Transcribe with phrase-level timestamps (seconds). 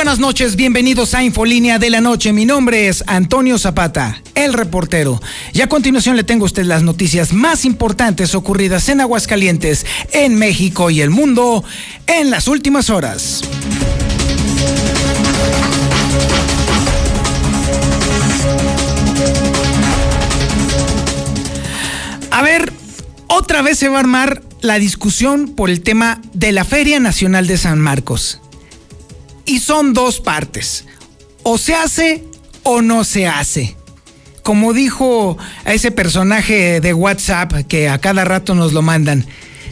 [0.00, 2.32] Buenas noches, bienvenidos a Infolínea de la Noche.
[2.32, 5.20] Mi nombre es Antonio Zapata, el reportero.
[5.52, 10.36] Y a continuación le tengo a usted las noticias más importantes ocurridas en Aguascalientes, en
[10.36, 11.62] México y el mundo
[12.06, 13.42] en las últimas horas.
[22.30, 22.72] A ver,
[23.26, 27.46] otra vez se va a armar la discusión por el tema de la Feria Nacional
[27.46, 28.40] de San Marcos.
[29.50, 30.84] Y son dos partes.
[31.42, 32.22] O se hace
[32.62, 33.74] o no se hace.
[34.44, 39.26] Como dijo a ese personaje de WhatsApp que a cada rato nos lo mandan.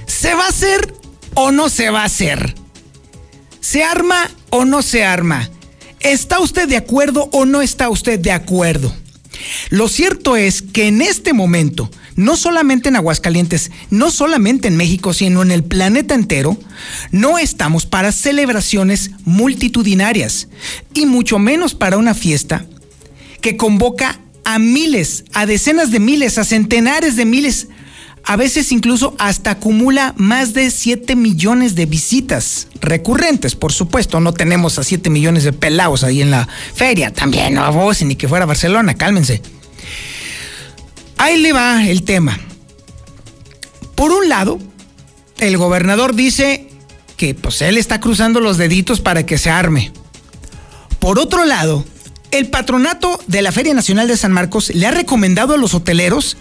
[0.04, 0.92] ¿Se va a hacer
[1.34, 2.56] o no se va a hacer?
[3.60, 5.48] ¿Se arma o no se arma?
[6.00, 8.92] ¿Está usted de acuerdo o no está usted de acuerdo?
[9.70, 15.14] Lo cierto es que en este momento, no solamente en Aguascalientes, no solamente en México,
[15.14, 16.58] sino en el planeta entero,
[17.12, 20.48] no estamos para celebraciones multitudinarias
[20.94, 22.66] y mucho menos para una fiesta
[23.40, 27.68] que convoca a miles, a decenas de miles, a centenares de miles,
[28.24, 34.18] a veces incluso hasta acumula más de 7 millones de visitas recurrentes, por supuesto.
[34.18, 37.12] No tenemos a 7 millones de pelados ahí en la feria.
[37.12, 39.40] También, no a vos, ni que fuera Barcelona, cálmense.
[41.18, 42.38] Ahí le va el tema.
[43.94, 44.58] Por un lado,
[45.38, 46.68] el gobernador dice
[47.16, 49.92] que pues él está cruzando los deditos para que se arme.
[51.00, 51.84] Por otro lado,
[52.30, 56.36] el patronato de la Feria Nacional de San Marcos le ha recomendado a los hoteleros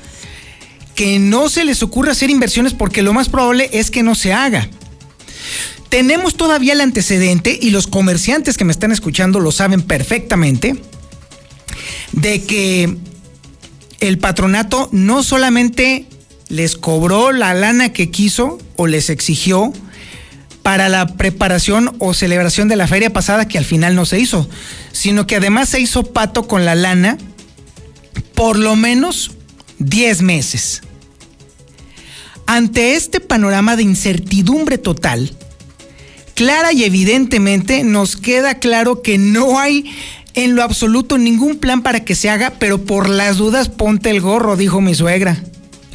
[0.96, 4.34] que no se les ocurra hacer inversiones porque lo más probable es que no se
[4.34, 4.70] haga.
[5.90, 10.76] Tenemos todavía el antecedente y los comerciantes que me están escuchando lo saben perfectamente
[12.12, 12.98] de que
[14.00, 16.06] el patronato no solamente
[16.50, 19.74] les cobró la lana que quiso o les exigió
[20.62, 24.50] para la preparación o celebración de la feria pasada que al final no se hizo,
[24.92, 27.18] sino que además se hizo pato con la lana
[28.36, 29.32] por lo menos
[29.80, 30.82] 10 meses.
[32.46, 35.32] Ante este panorama de incertidumbre total,
[36.34, 39.92] clara y evidentemente nos queda claro que no hay
[40.38, 44.22] en lo absoluto ningún plan para que se haga, pero por las dudas ponte el
[44.22, 45.44] gorro, dijo mi suegra.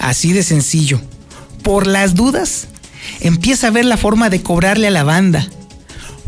[0.01, 1.01] Así de sencillo.
[1.63, 2.67] Por las dudas,
[3.21, 5.47] empieza a ver la forma de cobrarle a la banda.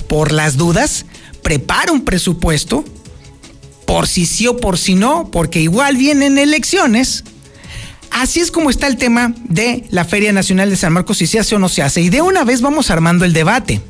[0.06, 1.06] Por las dudas,
[1.42, 2.84] prepara un presupuesto,
[3.84, 7.24] por si sí o por si no, porque igual vienen elecciones.
[8.12, 11.40] Así es como está el tema de la Feria Nacional de San Marcos, si se
[11.40, 12.00] hace o no se hace.
[12.00, 13.80] Y de una vez vamos armando el debate.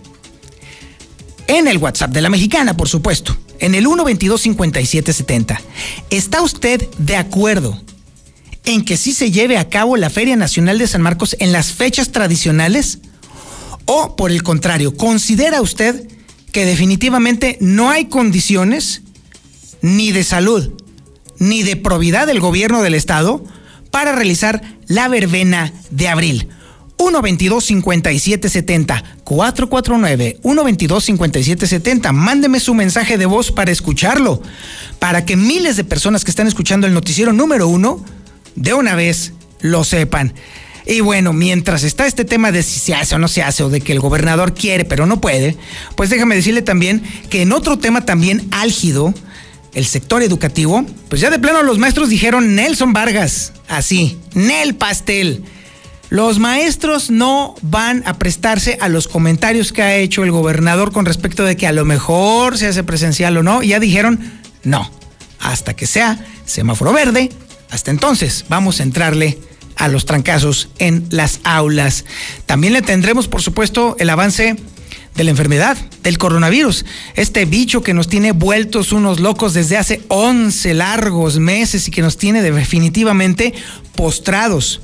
[1.46, 3.36] En el WhatsApp de la mexicana, por supuesto.
[3.58, 5.58] En el 122-5770.
[6.10, 7.80] ¿Está usted de acuerdo
[8.64, 11.72] en que sí se lleve a cabo la Feria Nacional de San Marcos en las
[11.72, 12.98] fechas tradicionales?
[13.86, 16.08] ¿O por el contrario, considera usted
[16.52, 19.02] que definitivamente no hay condiciones
[19.82, 20.72] ni de salud
[21.38, 23.44] ni de probidad del gobierno del estado
[23.90, 26.48] para realizar la verbena de abril.
[26.98, 32.12] 122-5770, 449-122-5770.
[32.12, 34.40] Mándeme su mensaje de voz para escucharlo,
[34.98, 38.04] para que miles de personas que están escuchando el noticiero número uno
[38.54, 40.34] de una vez lo sepan.
[40.86, 43.70] Y bueno, mientras está este tema de si se hace o no se hace, o
[43.70, 45.56] de que el gobernador quiere pero no puede,
[45.96, 49.14] pues déjame decirle también que en otro tema también álgido,
[49.72, 55.42] el sector educativo, pues ya de plano los maestros dijeron Nelson Vargas, así, Nel Pastel.
[56.10, 61.06] Los maestros no van a prestarse a los comentarios que ha hecho el gobernador con
[61.06, 63.62] respecto de que a lo mejor se hace presencial o no.
[63.62, 64.20] Ya dijeron
[64.62, 64.90] no.
[65.40, 67.30] Hasta que sea semáforo verde,
[67.70, 69.38] hasta entonces vamos a entrarle
[69.76, 72.04] a los trancazos en las aulas.
[72.46, 74.56] También le tendremos, por supuesto, el avance
[75.14, 76.84] de la enfermedad, del coronavirus.
[77.14, 82.02] Este bicho que nos tiene vueltos unos locos desde hace 11 largos meses y que
[82.02, 83.54] nos tiene definitivamente
[83.94, 84.80] postrados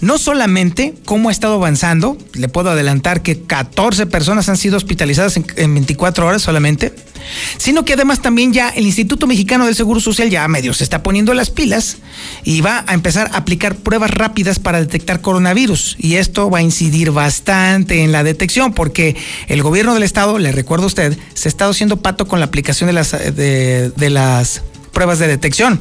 [0.00, 5.36] no solamente cómo ha estado avanzando, le puedo adelantar que 14 personas han sido hospitalizadas
[5.36, 6.94] en, 24 horas solamente,
[7.56, 11.02] sino que además también ya el Instituto Mexicano del Seguro Social ya medio se está
[11.02, 11.96] poniendo las pilas
[12.44, 15.96] y va a empezar a aplicar pruebas rápidas para detectar coronavirus.
[15.98, 19.16] Y esto va a incidir bastante en la detección porque
[19.48, 22.46] el gobierno del estado, le recuerdo a usted, se ha estado haciendo pato con la
[22.46, 25.80] aplicación de las, de las pruebas de detección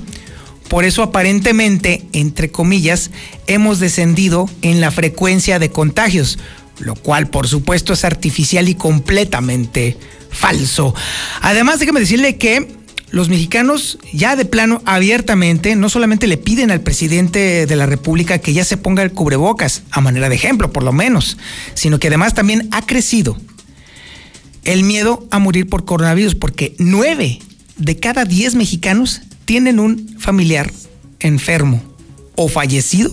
[0.68, 3.12] Por eso aparentemente, entre comillas,
[3.48, 6.40] hemos descendido en la frecuencia de contagios,
[6.80, 9.98] lo cual por supuesto es artificial y completamente
[10.32, 10.94] falso.
[11.42, 12.68] Además, déjeme decirle que
[13.12, 18.40] los mexicanos ya de plano abiertamente no solamente le piden al presidente de la República
[18.40, 21.38] que ya se ponga el cubrebocas, a manera de ejemplo por lo menos,
[21.76, 23.38] sino que además también ha crecido
[24.66, 27.40] el miedo a morir por coronavirus, porque nueve
[27.78, 30.72] de cada diez mexicanos tienen un familiar
[31.20, 31.82] enfermo
[32.36, 33.12] o fallecido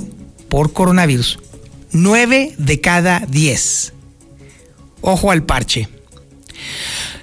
[0.49, 1.38] por coronavirus.
[1.93, 3.93] Nueve de cada diez.
[5.00, 5.88] Ojo al parche.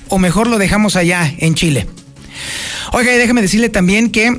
[0.09, 1.87] ¿O mejor lo dejamos allá en Chile?
[2.93, 4.39] Oiga, déjeme decirle también que,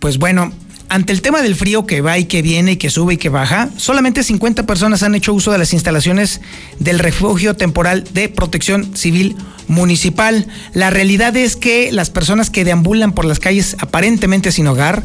[0.00, 0.52] pues bueno,
[0.88, 3.28] ante el tema del frío que va y que viene y que sube y que
[3.28, 6.40] baja, solamente 50 personas han hecho uso de las instalaciones
[6.78, 9.36] del refugio temporal de protección civil
[9.68, 10.46] municipal.
[10.72, 15.04] La realidad es que las personas que deambulan por las calles aparentemente sin hogar,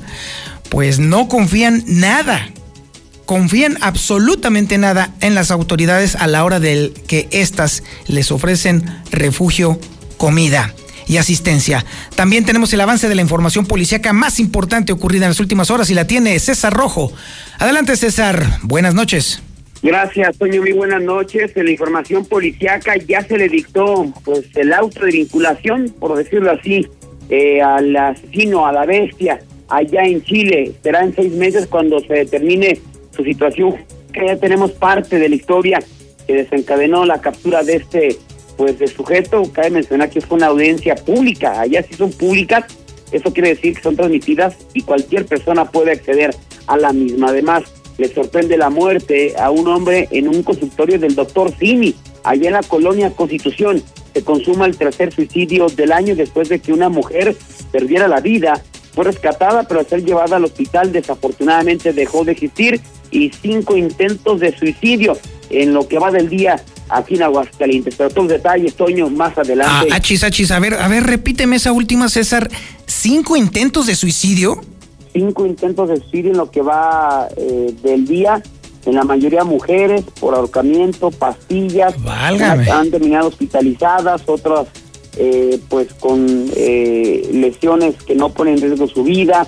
[0.69, 2.49] pues no confían nada,
[3.25, 9.79] confían absolutamente nada en las autoridades a la hora de que éstas les ofrecen refugio,
[10.17, 10.73] comida
[11.07, 11.85] y asistencia.
[12.15, 15.89] También tenemos el avance de la información policíaca más importante ocurrida en las últimas horas
[15.89, 17.11] y la tiene César Rojo.
[17.59, 19.41] Adelante César, buenas noches.
[19.83, 20.61] Gracias, Toño.
[20.61, 21.51] Muy buenas noches.
[21.55, 26.51] En la información policiaca ya se le dictó pues el auto de vinculación, por decirlo
[26.51, 26.87] así,
[27.29, 29.39] eh, al asesino, a la bestia,
[29.69, 30.73] allá en Chile.
[30.83, 32.79] Será en seis meses cuando se determine
[33.15, 33.75] su situación.
[34.13, 35.79] Ya tenemos parte de la historia
[36.27, 38.17] que desencadenó la captura de este
[38.61, 42.65] pues de sujeto, cabe mencionar que fue una audiencia pública, allá sí son públicas,
[43.11, 46.35] eso quiere decir que son transmitidas y cualquier persona puede acceder
[46.67, 47.29] a la misma.
[47.29, 47.63] Además,
[47.97, 52.53] le sorprende la muerte a un hombre en un consultorio del doctor Simi, allá en
[52.53, 53.81] la colonia Constitución.
[54.13, 57.35] Se consuma el tercer suicidio del año después de que una mujer
[57.71, 58.61] perdiera la vida.
[58.93, 62.79] Fue rescatada, pero al ser llevada al hospital desafortunadamente dejó de existir
[63.09, 65.17] y cinco intentos de suicidio.
[65.51, 67.95] En lo que va del día aquí en Aguascalientes.
[67.95, 69.89] Pero todos los detalles, Toño, más adelante.
[69.91, 70.51] Ah, achis, achis.
[70.51, 72.49] A ver, a ver, repíteme esa última, César.
[72.85, 74.61] ¿Cinco intentos de suicidio?
[75.13, 78.41] Cinco intentos de suicidio en lo que va eh, del día.
[78.85, 82.01] En la mayoría mujeres, por ahorcamiento, pastillas.
[82.01, 82.69] Válgame.
[82.69, 84.67] Han terminado hospitalizadas, otras
[85.17, 89.47] eh, pues con eh, lesiones que no ponen en riesgo su vida.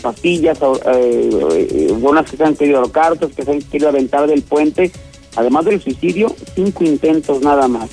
[0.00, 4.92] Pastillas, unas que se han querido ahorcar, otras que se han querido aventar del puente
[5.36, 7.88] además del suicidio, cinco intentos nada más.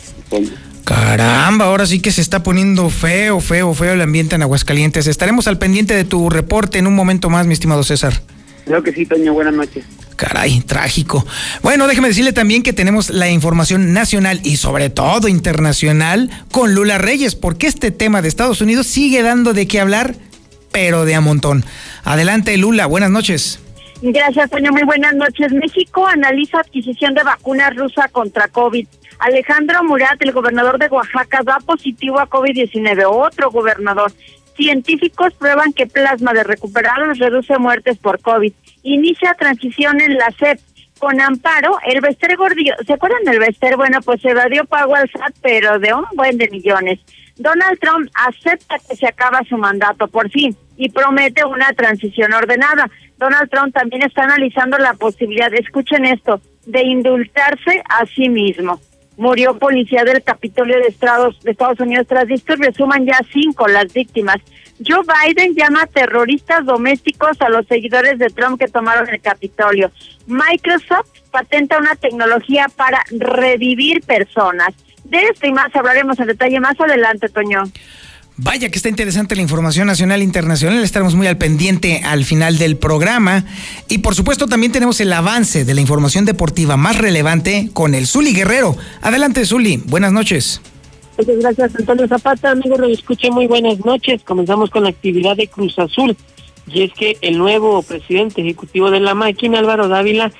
[0.83, 5.07] Caramba, ahora sí que se está poniendo feo, feo, feo el ambiente en Aguascalientes.
[5.07, 8.21] Estaremos al pendiente de tu reporte en un momento más, mi estimado César.
[8.65, 9.33] Creo que sí, Toño.
[9.33, 9.85] Buenas noches.
[10.15, 11.25] Caray, trágico.
[11.63, 16.97] Bueno, déjeme decirle también que tenemos la información nacional y sobre todo internacional con Lula
[16.97, 20.15] Reyes, porque este tema de Estados Unidos sigue dando de qué hablar,
[20.71, 21.63] pero de a montón.
[22.03, 23.59] Adelante, Lula, buenas noches.
[24.01, 24.71] Gracias, Toño.
[24.71, 25.51] Muy buenas noches.
[25.51, 28.87] México analiza adquisición de vacuna rusa contra COVID.
[29.19, 33.03] Alejandro Murat, el gobernador de Oaxaca, da positivo a COVID-19.
[33.05, 34.13] Otro gobernador.
[34.55, 38.53] Científicos prueban que plasma de recuperados reduce muertes por COVID.
[38.83, 40.59] Inicia transición en la SEP.
[40.97, 43.77] Con amparo, el Bester Gordillo, ¿se acuerdan del Bester?
[43.77, 46.99] Bueno, pues se dio pago al SAT, pero de un buen de millones.
[47.39, 52.89] Donald Trump acepta que se acaba su mandato por fin y promete una transición ordenada.
[53.17, 58.79] Donald Trump también está analizando la posibilidad, escuchen esto, de indultarse a sí mismo.
[59.17, 62.75] murió policía del Capitolio de Estados, de Estados Unidos tras disturbios.
[62.77, 64.37] Suman ya cinco las víctimas.
[64.85, 69.91] Joe Biden llama terroristas domésticos a los seguidores de Trump que tomaron el Capitolio.
[70.25, 74.73] Microsoft patenta una tecnología para revivir personas.
[75.09, 77.63] De esto y más hablaremos en detalle más adelante, Toño.
[78.41, 80.81] Vaya que está interesante la información nacional e internacional.
[80.81, 83.43] Estaremos muy al pendiente al final del programa.
[83.89, 88.07] Y por supuesto también tenemos el avance de la información deportiva más relevante con el
[88.07, 88.77] Zuli Guerrero.
[89.01, 89.83] Adelante, Zuli.
[89.87, 90.61] Buenas noches.
[91.17, 92.51] Muchas gracias, Antonio Zapata.
[92.51, 94.21] Amigo, lo escuché muy buenas noches.
[94.23, 96.15] Comenzamos con la actividad de Cruz Azul.
[96.65, 100.31] Y es que el nuevo presidente ejecutivo de la máquina, Álvaro Dávila,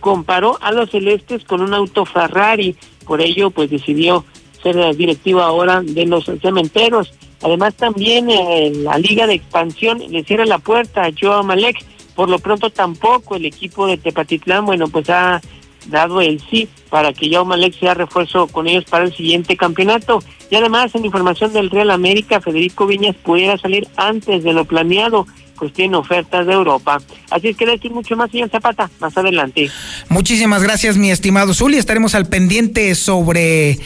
[0.00, 2.76] comparó a los celestes con un auto Ferrari.
[3.06, 4.24] Por ello, pues decidió
[4.62, 7.12] ser directivo ahora de los cementeros.
[7.42, 11.76] Además, también en la Liga de Expansión le cierra la puerta a Joao Malek.
[12.14, 15.40] Por lo pronto, tampoco el equipo de Tepatitlán, bueno, pues ha
[15.88, 20.22] dado el sí para que Jaume Alex sea refuerzo con ellos para el siguiente campeonato.
[20.50, 25.26] Y además, en información del Real América, Federico Viñas pudiera salir antes de lo planeado,
[25.58, 27.00] pues tiene ofertas de Europa.
[27.30, 29.70] Así es que decir mucho más, señor Zapata, más adelante.
[30.08, 31.76] Muchísimas gracias, mi estimado Zuli.
[31.76, 33.78] Estaremos al pendiente sobre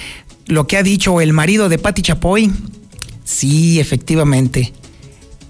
[0.46, 2.50] lo que ha dicho el marido de Pati Chapoy.
[3.24, 4.72] Sí, efectivamente.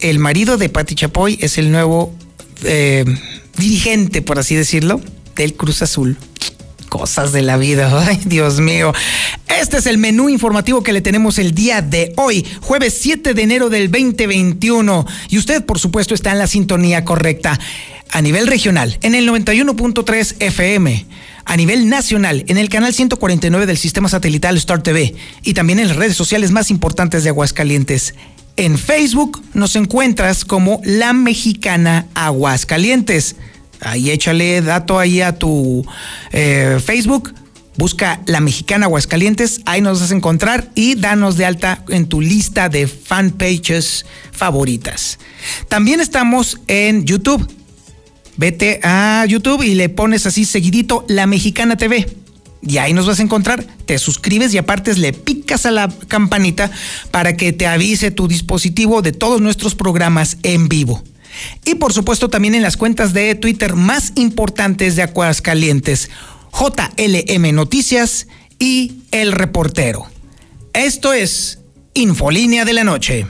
[0.01, 2.15] El marido de Pati Chapoy es el nuevo
[2.65, 3.05] eh,
[3.57, 5.01] dirigente, por así decirlo,
[5.37, 6.17] del Cruz Azul.
[6.91, 8.93] Cosas de la vida, ay Dios mío.
[9.49, 13.43] Este es el menú informativo que le tenemos el día de hoy, jueves 7 de
[13.43, 15.07] enero del 2021.
[15.29, 17.59] Y usted, por supuesto, está en la sintonía correcta.
[18.11, 21.07] A nivel regional, en el 91.3 FM.
[21.45, 25.15] A nivel nacional, en el canal 149 del sistema satelital Star TV.
[25.45, 28.15] Y también en las redes sociales más importantes de Aguascalientes.
[28.57, 33.37] En Facebook nos encuentras como La Mexicana Aguascalientes.
[33.81, 35.85] Ahí échale dato ahí a tu
[36.33, 37.35] eh, Facebook.
[37.77, 42.21] Busca La Mexicana Aguascalientes, ahí nos vas a encontrar y danos de alta en tu
[42.21, 45.19] lista de fanpages favoritas.
[45.69, 47.49] También estamos en YouTube.
[48.37, 52.07] Vete a YouTube y le pones así seguidito La Mexicana TV.
[52.63, 56.71] Y ahí nos vas a encontrar, te suscribes y aparte le picas a la campanita
[57.11, 61.03] para que te avise tu dispositivo de todos nuestros programas en vivo.
[61.65, 66.11] Y por supuesto también en las cuentas de Twitter más importantes de Aguascalientes,
[66.53, 68.27] JLM Noticias
[68.59, 70.07] y El Reportero.
[70.73, 71.59] Esto es
[71.95, 73.27] Infolínea de la Noche.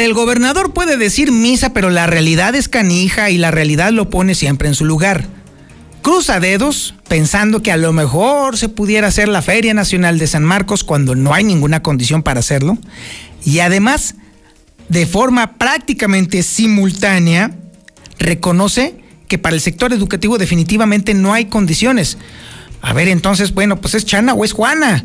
[0.00, 4.34] El gobernador puede decir misa, pero la realidad es canija y la realidad lo pone
[4.34, 5.26] siempre en su lugar.
[6.02, 10.42] Cruza dedos pensando que a lo mejor se pudiera hacer la Feria Nacional de San
[10.42, 12.76] Marcos cuando no hay ninguna condición para hacerlo.
[13.44, 14.16] Y además,
[14.88, 17.52] de forma prácticamente simultánea,
[18.18, 18.96] reconoce
[19.28, 22.18] que para el sector educativo definitivamente no hay condiciones.
[22.80, 25.04] A ver, entonces, bueno, pues es Chana o es Juana.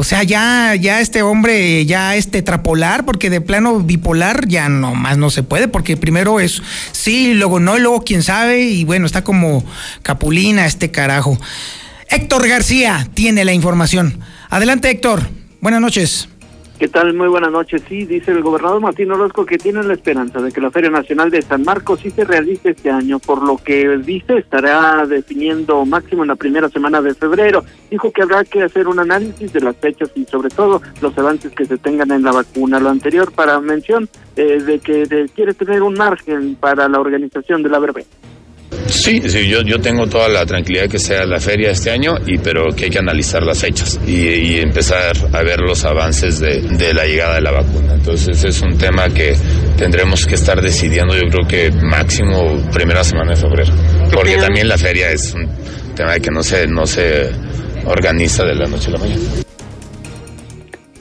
[0.00, 4.94] O sea, ya, ya este hombre ya es tetrapolar, porque de plano bipolar ya no
[4.94, 6.62] más no se puede, porque primero es
[6.92, 9.64] sí, luego no, y luego quién sabe, y bueno, está como
[10.02, 11.36] capulina este carajo.
[12.08, 14.20] Héctor García tiene la información.
[14.50, 15.28] Adelante, Héctor.
[15.60, 16.28] Buenas noches.
[16.78, 17.12] ¿Qué tal?
[17.12, 17.82] Muy buenas noches.
[17.88, 21.28] Sí, dice el gobernador Martín Orozco que tiene la esperanza de que la Feria Nacional
[21.28, 26.22] de San Marcos sí se realice este año, por lo que dice estará definiendo máximo
[26.22, 27.64] en la primera semana de febrero.
[27.90, 31.50] Dijo que habrá que hacer un análisis de las fechas y sobre todo los avances
[31.52, 32.78] que se tengan en la vacuna.
[32.78, 37.70] Lo anterior para mención eh, de que quiere tener un margen para la organización de
[37.70, 38.06] la verbena.
[38.86, 42.14] Sí, sí yo, yo tengo toda la tranquilidad de que sea la feria este año,
[42.26, 46.60] y pero que hay que analizar las fechas y, empezar a ver los avances de,
[46.60, 47.94] de, la llegada de la vacuna.
[47.94, 49.36] Entonces es un tema que
[49.76, 53.72] tendremos que estar decidiendo yo creo que máximo primera semana de febrero,
[54.12, 55.48] porque también la feria es un
[55.94, 57.30] tema que no se, no se
[57.84, 59.47] organiza de la noche a la mañana.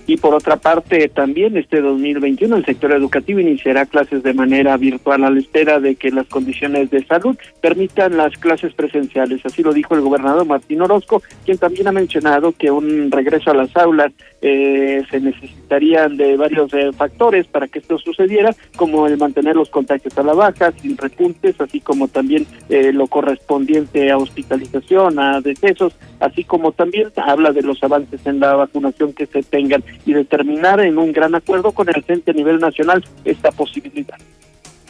[0.07, 5.25] Y por otra parte, también este 2021 el sector educativo iniciará clases de manera virtual
[5.25, 9.45] a la espera de que las condiciones de salud permitan las clases presenciales.
[9.45, 13.53] Así lo dijo el gobernador Martín Orozco, quien también ha mencionado que un regreso a
[13.53, 19.17] las aulas eh, se necesitarían de varios eh, factores para que esto sucediera, como el
[19.17, 24.17] mantener los contagios a la baja, sin repuntes, así como también eh, lo correspondiente a
[24.17, 29.43] hospitalización, a decesos, así como también habla de los avances en la vacunación que se
[29.43, 34.17] tengan y determinar en un gran acuerdo con el CENTE a nivel nacional esta posibilidad.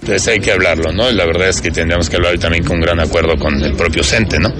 [0.02, 1.12] Entonces hay que hablarlo, ¿no?
[1.12, 4.04] La verdad es que tendríamos que hablar también con un gran acuerdo con el propio
[4.04, 4.54] CENTE, ¿no?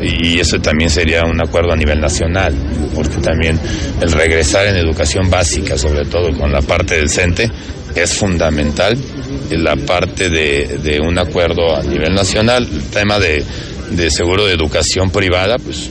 [0.00, 2.54] Y eso también sería un acuerdo a nivel nacional,
[2.94, 3.58] porque también
[4.00, 7.50] el regresar en educación básica, sobre todo con la parte del CENTE,
[7.94, 8.96] es fundamental.
[9.50, 13.44] La parte de, de un acuerdo a nivel nacional, el tema de,
[13.90, 15.90] de seguro de educación privada, pues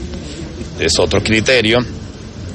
[0.80, 1.78] es otro criterio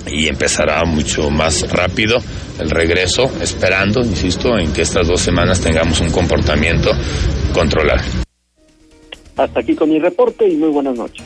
[0.07, 2.21] y empezará mucho más rápido
[2.59, 6.91] el regreso, esperando, insisto, en que estas dos semanas tengamos un comportamiento
[7.53, 8.03] controlado.
[9.37, 11.25] Hasta aquí con mi reporte y muy buenas noches.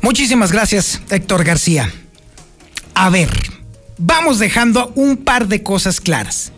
[0.00, 1.92] Muchísimas gracias, Héctor García.
[2.94, 3.30] A ver,
[3.98, 6.52] vamos dejando un par de cosas claras.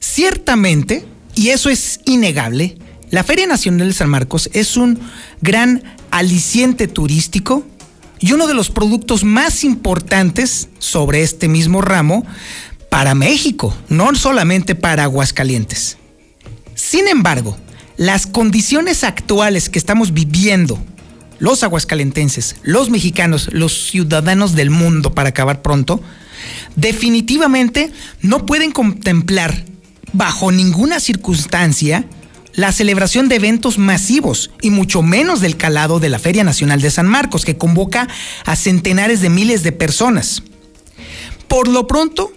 [0.00, 2.76] Ciertamente, y eso es innegable,
[3.10, 4.98] la Feria Nacional de San Marcos es un
[5.42, 7.64] gran aliciente turístico
[8.22, 12.24] y uno de los productos más importantes sobre este mismo ramo
[12.88, 15.98] para México, no solamente para Aguascalientes.
[16.74, 17.56] Sin embargo,
[17.96, 20.78] las condiciones actuales que estamos viviendo,
[21.40, 26.00] los aguascalentenses, los mexicanos, los ciudadanos del mundo, para acabar pronto,
[26.76, 29.64] definitivamente no pueden contemplar
[30.12, 32.04] bajo ninguna circunstancia
[32.54, 36.90] la celebración de eventos masivos y mucho menos del calado de la Feria Nacional de
[36.90, 38.08] San Marcos, que convoca
[38.44, 40.42] a centenares de miles de personas.
[41.48, 42.32] Por lo pronto,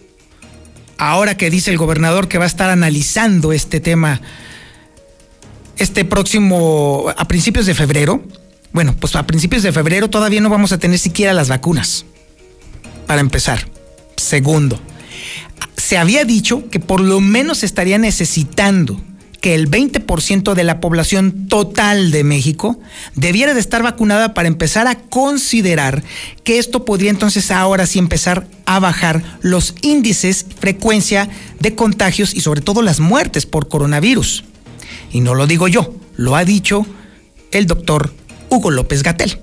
[0.98, 4.22] ahora que dice el gobernador que va a estar analizando este tema
[5.78, 8.24] este próximo, a principios de febrero,
[8.72, 12.06] bueno, pues a principios de febrero todavía no vamos a tener siquiera las vacunas,
[13.08, 13.68] para empezar.
[14.16, 14.80] Segundo,
[15.76, 19.02] se había dicho que por lo menos estaría necesitando
[19.46, 22.80] que el 20% de la población total de México
[23.14, 26.04] debiera de estar vacunada para empezar a considerar
[26.44, 32.42] que esto podría entonces ahora sí empezar a bajar los índices, frecuencia de contagios y
[32.42, 34.46] sobre todo las muertes por coronavirus.
[35.12, 36.84] Y no lo digo yo, lo ha dicho
[37.52, 38.16] el doctor
[38.50, 39.38] Hugo López Gatel.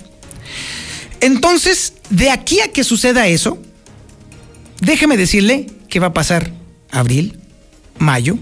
[1.21, 3.57] Entonces, de aquí a que suceda eso,
[4.81, 6.51] déjeme decirle que va a pasar
[6.91, 7.39] abril,
[8.01, 8.37] mayo,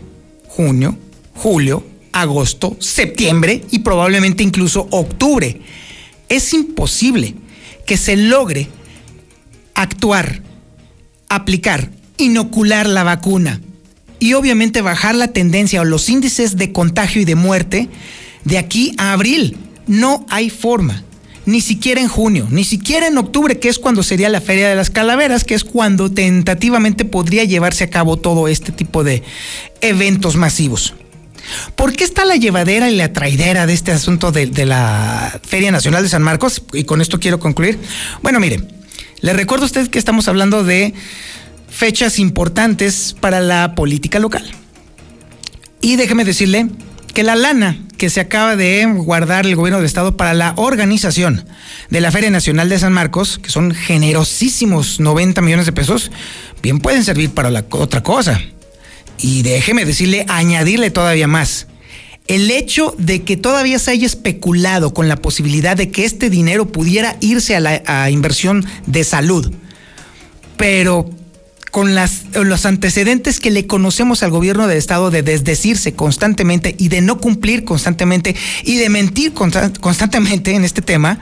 [0.46, 0.96] junio,
[1.40, 1.82] julio,
[2.12, 5.62] agosto, septiembre y probablemente incluso octubre.
[6.28, 7.34] Es imposible
[7.86, 8.68] que se logre
[9.74, 10.42] actuar,
[11.30, 13.62] aplicar, inocular la vacuna
[14.18, 17.88] y obviamente bajar la tendencia o los índices de contagio y de muerte
[18.44, 19.56] de aquí a abril.
[19.86, 21.04] No hay forma.
[21.46, 24.76] Ni siquiera en junio, ni siquiera en octubre, que es cuando sería la Feria de
[24.76, 29.22] las Calaveras, que es cuando tentativamente podría llevarse a cabo todo este tipo de
[29.80, 30.94] eventos masivos.
[31.74, 36.02] ¿Por qué está la llevadera y la traidera de este asunto de, la Feria Nacional
[36.02, 36.62] de San Marcos?
[36.72, 37.78] Y con esto quiero concluir.
[38.22, 38.60] Bueno, mire,
[39.20, 40.94] le recuerdo a usted que estamos hablando de
[41.68, 44.44] fechas importantes para la política local.
[45.80, 46.68] Y déjeme decirle
[47.14, 51.44] que la lana que se acaba de guardar el gobierno del estado para la organización
[51.90, 56.10] de la Feria Nacional de San Marcos, que son generosísimos 90 millones de pesos,
[56.62, 58.40] bien pueden servir para la otra cosa.
[59.22, 61.66] Y déjeme decirle, añadirle todavía más.
[62.26, 66.70] El hecho de que todavía se haya especulado con la posibilidad de que este dinero
[66.70, 69.52] pudiera irse a la inversión de salud,
[70.56, 71.10] pero
[71.70, 76.88] con las, los antecedentes que le conocemos al gobierno del Estado de desdecirse constantemente y
[76.88, 81.20] de no cumplir constantemente y de mentir constantemente en este tema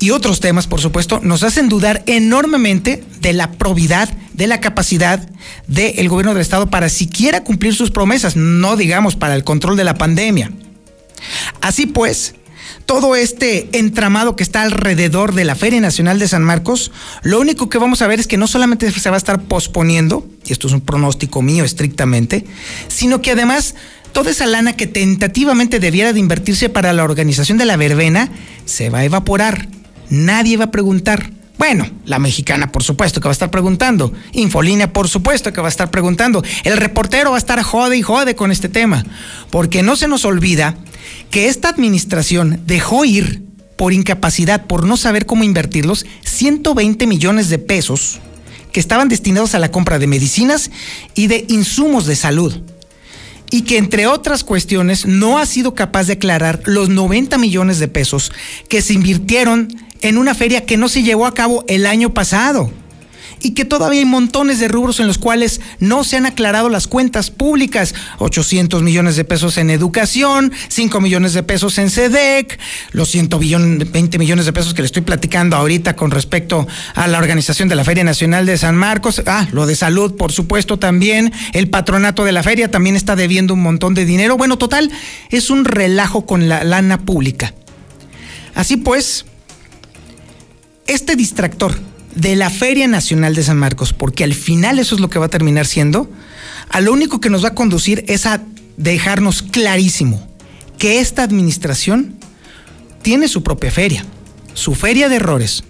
[0.00, 5.28] y otros temas, por supuesto, nos hacen dudar enormemente de la probidad, de la capacidad
[5.68, 9.84] del gobierno del Estado para siquiera cumplir sus promesas, no digamos para el control de
[9.84, 10.50] la pandemia.
[11.60, 12.34] Así pues,
[12.86, 16.90] todo este entramado que está alrededor de la Feria Nacional de San Marcos,
[17.22, 20.26] lo único que vamos a ver es que no solamente se va a estar posponiendo,
[20.46, 22.46] y esto es un pronóstico mío estrictamente,
[22.88, 23.74] sino que además
[24.12, 28.30] toda esa lana que tentativamente debiera de invertirse para la organización de la verbena
[28.64, 29.68] se va a evaporar.
[30.10, 31.30] Nadie va a preguntar.
[31.56, 34.12] Bueno, la mexicana por supuesto que va a estar preguntando.
[34.32, 36.42] Infolínea por supuesto que va a estar preguntando.
[36.64, 39.04] El reportero va a estar jode y jode con este tema.
[39.50, 40.76] Porque no se nos olvida
[41.30, 43.42] que esta administración dejó ir
[43.76, 48.20] por incapacidad, por no saber cómo invertirlos, 120 millones de pesos
[48.72, 50.70] que estaban destinados a la compra de medicinas
[51.14, 52.60] y de insumos de salud.
[53.50, 57.88] Y que entre otras cuestiones no ha sido capaz de aclarar los 90 millones de
[57.88, 58.32] pesos
[58.68, 59.68] que se invirtieron
[60.00, 62.70] en una feria que no se llevó a cabo el año pasado
[63.42, 66.86] y que todavía hay montones de rubros en los cuales no se han aclarado las
[66.86, 67.94] cuentas públicas.
[68.18, 72.58] 800 millones de pesos en educación, 5 millones de pesos en SEDEC,
[72.92, 77.68] los 120 millones de pesos que le estoy platicando ahorita con respecto a la organización
[77.68, 79.22] de la Feria Nacional de San Marcos.
[79.26, 81.32] Ah, lo de salud, por supuesto, también.
[81.52, 84.36] El patronato de la feria también está debiendo un montón de dinero.
[84.36, 84.90] Bueno, total,
[85.30, 87.54] es un relajo con la lana pública.
[88.54, 89.24] Así pues,
[90.90, 91.78] este distractor
[92.16, 95.26] de la Feria Nacional de San Marcos, porque al final eso es lo que va
[95.26, 96.10] a terminar siendo,
[96.68, 98.42] a lo único que nos va a conducir es a
[98.76, 100.28] dejarnos clarísimo
[100.78, 102.16] que esta administración
[103.02, 104.04] tiene su propia feria,
[104.54, 105.62] su feria de errores,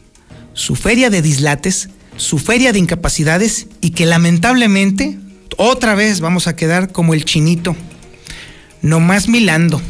[0.55, 5.19] su feria de dislates, su feria de incapacidades y que lamentablemente
[5.59, 7.77] otra vez vamos a quedar como el chinito,
[8.81, 9.83] nomás milando.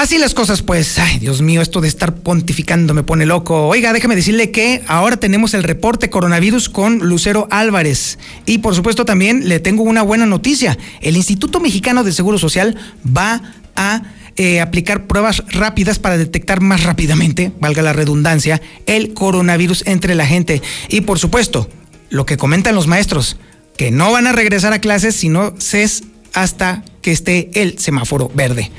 [0.00, 3.68] Así las cosas, pues, ay, Dios mío, esto de estar pontificando me pone loco.
[3.68, 8.18] Oiga, déjeme decirle que ahora tenemos el reporte coronavirus con Lucero Álvarez.
[8.46, 10.78] Y por supuesto también le tengo una buena noticia.
[11.02, 13.42] El Instituto Mexicano de Seguro Social va
[13.76, 14.04] a
[14.36, 20.24] eh, aplicar pruebas rápidas para detectar más rápidamente, valga la redundancia, el coronavirus entre la
[20.24, 20.62] gente.
[20.88, 21.68] Y por supuesto,
[22.08, 23.36] lo que comentan los maestros,
[23.76, 28.32] que no van a regresar a clases si no es hasta que esté el semáforo
[28.34, 28.70] verde.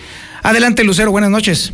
[0.43, 1.73] Adelante, Lucero, buenas noches.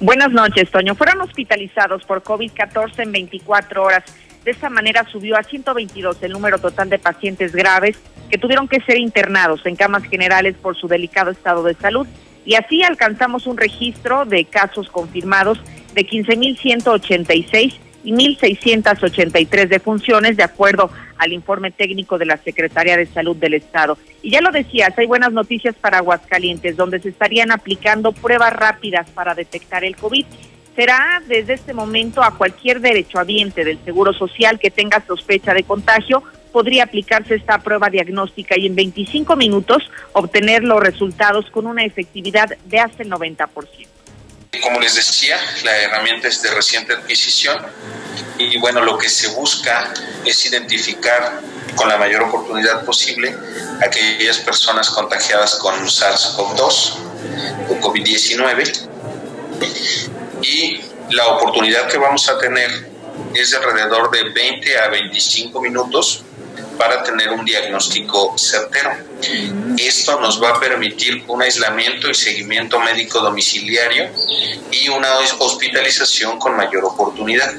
[0.00, 0.94] Buenas noches, Toño.
[0.94, 4.04] Fueron hospitalizados por COVID-14 en 24 horas.
[4.44, 7.96] De esta manera subió a 122 el número total de pacientes graves
[8.30, 12.06] que tuvieron que ser internados en camas generales por su delicado estado de salud.
[12.44, 15.60] Y así alcanzamos un registro de casos confirmados
[15.94, 17.74] de 15.186
[18.06, 23.98] y 1.683 defunciones, de acuerdo al informe técnico de la Secretaría de Salud del Estado.
[24.22, 29.10] Y ya lo decías, hay buenas noticias para Aguascalientes, donde se estarían aplicando pruebas rápidas
[29.10, 30.24] para detectar el COVID.
[30.76, 36.22] Será desde este momento a cualquier derechohabiente del Seguro Social que tenga sospecha de contagio,
[36.52, 42.56] podría aplicarse esta prueba diagnóstica y en 25 minutos obtener los resultados con una efectividad
[42.66, 43.95] de hasta el 90%.
[44.62, 47.58] Como les decía, la herramienta es de reciente adquisición.
[48.38, 49.92] Y bueno, lo que se busca
[50.24, 51.40] es identificar
[51.74, 53.34] con la mayor oportunidad posible
[53.82, 56.92] aquellas personas contagiadas con SARS-CoV-2
[57.68, 58.88] o COVID-19
[60.42, 62.70] y la oportunidad que vamos a tener
[63.34, 66.24] es de alrededor de 20 a 25 minutos
[66.78, 68.90] para tener un diagnóstico certero.
[69.78, 74.10] Esto nos va a permitir un aislamiento y seguimiento médico domiciliario
[74.70, 75.08] y una
[75.38, 77.52] hospitalización con mayor oportunidad.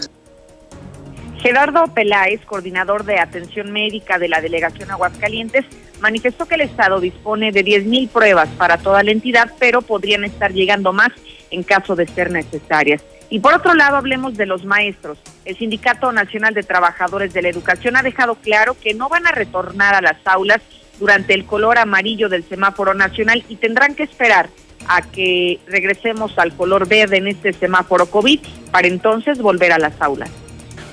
[1.40, 5.66] Gerardo Peláez, coordinador de atención médica de la delegación Aguascalientes,
[6.00, 10.52] manifestó que el Estado dispone de 10.000 pruebas para toda la entidad, pero podrían estar
[10.52, 11.10] llegando más
[11.52, 13.04] en caso de ser necesarias.
[13.30, 15.18] Y por otro lado, hablemos de los maestros.
[15.44, 19.32] El Sindicato Nacional de Trabajadores de la Educación ha dejado claro que no van a
[19.32, 20.62] retornar a las aulas
[21.00, 24.50] durante el color amarillo del semáforo nacional y tendrán que esperar
[24.88, 28.40] a que regresemos al color verde en este semáforo COVID
[28.72, 30.30] para entonces volver a las aulas.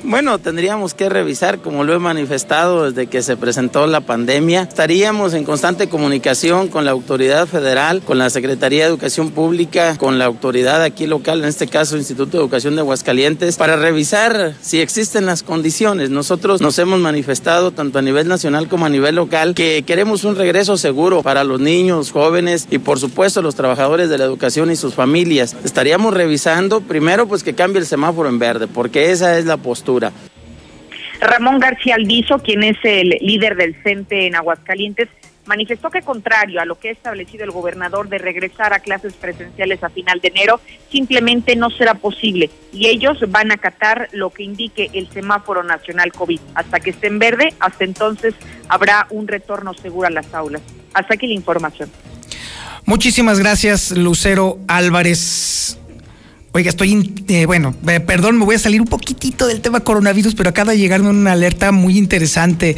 [0.07, 4.61] Bueno, tendríamos que revisar, como lo he manifestado desde que se presentó la pandemia.
[4.61, 10.19] Estaríamos en constante comunicación con la autoridad federal, con la Secretaría de Educación Pública, con
[10.19, 14.79] la autoridad aquí local, en este caso Instituto de Educación de Aguascalientes, para revisar si
[14.79, 16.11] existen las condiciones.
[16.11, 20.37] Nosotros nos hemos manifestado tanto a nivel nacional como a nivel local que queremos un
[20.37, 24.77] regreso seguro para los niños, jóvenes y por supuesto los trabajadores de la educación y
[24.77, 25.57] sus familias.
[25.65, 29.94] Estaríamos revisando primero pues que cambie el semáforo en verde, porque esa es la postura
[31.21, 35.09] Ramón García Alviso, quien es el líder del CENTE en Aguascalientes,
[35.47, 39.83] manifestó que contrario a lo que ha establecido el gobernador de regresar a clases presenciales
[39.83, 44.43] a final de enero, simplemente no será posible y ellos van a acatar lo que
[44.43, 46.41] indique el semáforo nacional COVID.
[46.55, 48.35] Hasta que esté en verde, hasta entonces
[48.69, 50.63] habrá un retorno seguro a las aulas.
[50.95, 51.91] Hasta aquí la información.
[52.87, 55.79] Muchísimas gracias, Lucero Álvarez.
[56.57, 60.37] Oiga, estoy, eh, bueno, eh, perdón, me voy a salir un poquitito del tema coronavirus,
[60.37, 62.77] pero acaba de llegarme una alerta muy interesante.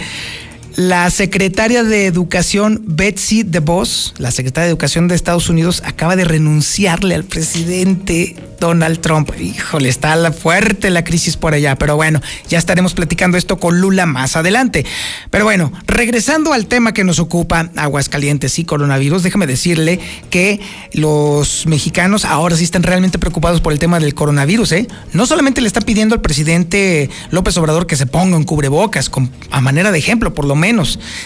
[0.77, 6.25] La secretaria de Educación Betsy DeVos, la secretaria de Educación de Estados Unidos, acaba de
[6.25, 9.31] renunciarle al presidente Donald Trump.
[9.41, 14.05] Híjole, está fuerte la crisis por allá, pero bueno, ya estaremos platicando esto con Lula
[14.05, 14.85] más adelante.
[15.31, 20.61] Pero bueno, regresando al tema que nos ocupa, Aguascalientes y coronavirus, déjame decirle que
[20.93, 24.89] los mexicanos ahora sí están realmente preocupados por el tema del coronavirus, ¿eh?
[25.15, 29.11] No solamente le están pidiendo al presidente López Obrador que se ponga un cubrebocas,
[29.51, 30.65] a manera de ejemplo, por lo menos,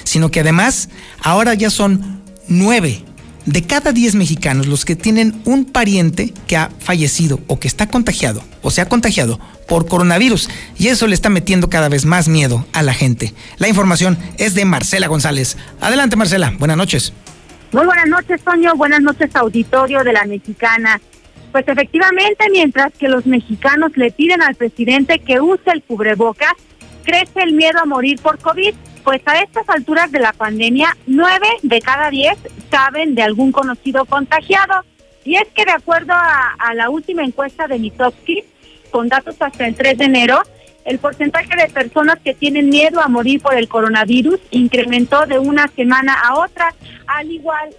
[0.05, 0.89] sino que además
[1.23, 3.05] ahora ya son nueve
[3.47, 7.89] de cada 10 mexicanos los que tienen un pariente que ha fallecido o que está
[7.89, 10.49] contagiado o se ha contagiado por coronavirus
[10.79, 13.33] y eso le está metiendo cada vez más miedo a la gente.
[13.59, 15.57] La información es de Marcela González.
[15.81, 17.13] Adelante Marcela, buenas noches.
[17.73, 18.75] Muy buenas noches, Toño.
[18.75, 21.01] Buenas noches, auditorio de la Mexicana.
[21.53, 26.53] Pues efectivamente, mientras que los mexicanos le piden al presidente que use el cubrebocas,
[27.05, 28.75] crece el miedo a morir por COVID.
[29.05, 32.37] Pues a estas alturas de la pandemia, nueve de cada diez
[32.71, 34.85] saben de algún conocido contagiado.
[35.25, 38.45] Y es que de acuerdo a, la última encuesta de Mitofsky,
[38.91, 40.41] con datos hasta el 3 de enero,
[40.85, 45.69] el porcentaje de personas que tienen miedo a morir por el coronavirus incrementó de una
[45.69, 46.75] semana a otra,
[47.07, 47.71] al igual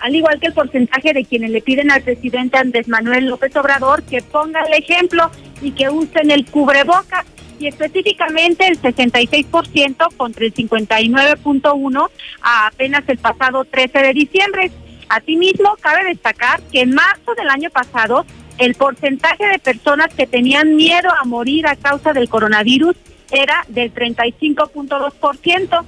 [0.00, 4.04] al igual que el porcentaje de quienes le piden al presidente Andrés Manuel López Obrador
[4.04, 5.28] que ponga el ejemplo
[5.60, 7.26] y que usen el cubrebocas
[7.58, 12.08] y específicamente el 66% contra el 59.1
[12.42, 14.70] apenas el pasado 13 de diciembre.
[15.08, 18.26] Asimismo, cabe destacar que en marzo del año pasado
[18.58, 22.96] el porcentaje de personas que tenían miedo a morir a causa del coronavirus
[23.30, 25.84] era del 35.2%.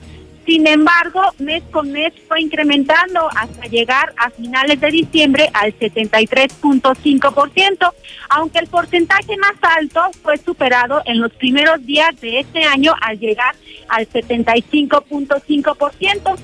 [0.46, 7.92] Sin embargo, mes con mes fue incrementando hasta llegar a finales de diciembre al 73.5%,
[8.30, 13.18] aunque el porcentaje más alto fue superado en los primeros días de este año al
[13.18, 13.54] llegar
[13.88, 16.36] al 75.5%.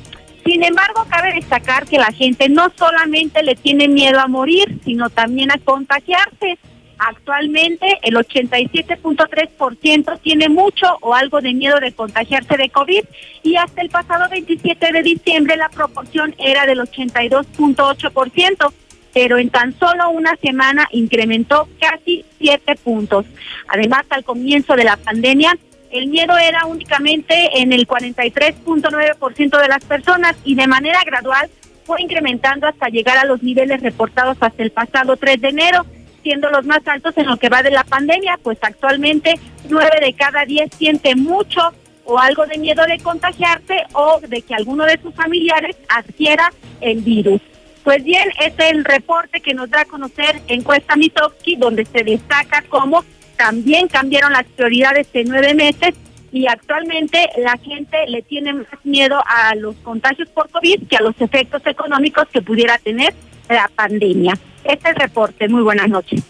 [0.44, 5.10] Sin embargo, cabe destacar que la gente no solamente le tiene miedo a morir, sino
[5.10, 6.56] también a contagiarse.
[6.98, 13.04] Actualmente el 87.3% tiene mucho o algo de miedo de contagiarse de COVID
[13.42, 18.72] y hasta el pasado 27 de diciembre la proporción era del 82.8%,
[19.12, 23.26] pero en tan solo una semana incrementó casi 7 puntos.
[23.68, 25.54] Además, al comienzo de la pandemia,
[25.90, 31.50] el miedo era únicamente en el 43.9% de las personas y de manera gradual
[31.84, 35.86] fue incrementando hasta llegar a los niveles reportados hasta el pasado 3 de enero
[36.26, 39.38] siendo los más altos en lo que va de la pandemia, pues actualmente
[39.70, 41.60] nueve de cada diez siente mucho
[42.04, 46.98] o algo de miedo de contagiarse o de que alguno de sus familiares adquiera el
[47.02, 47.40] virus.
[47.84, 52.02] Pues bien, este es el reporte que nos da a conocer encuesta Mitofsky, donde se
[52.02, 53.04] destaca cómo
[53.36, 55.94] también cambiaron las prioridades en nueve meses
[56.32, 61.02] y actualmente la gente le tiene más miedo a los contagios por COVID que a
[61.02, 63.14] los efectos económicos que pudiera tener
[63.48, 64.38] la pandemia.
[64.64, 65.48] Este es el reporte.
[65.48, 66.22] Muy buenas noches.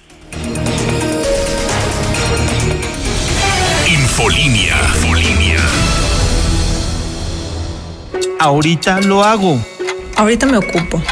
[3.89, 4.77] Infolinia.
[4.97, 5.61] Infolinia.
[8.39, 9.59] Ahorita lo hago.
[10.17, 11.03] Ahorita me ocupo.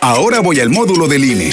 [0.00, 1.52] Ahora voy al módulo del INE.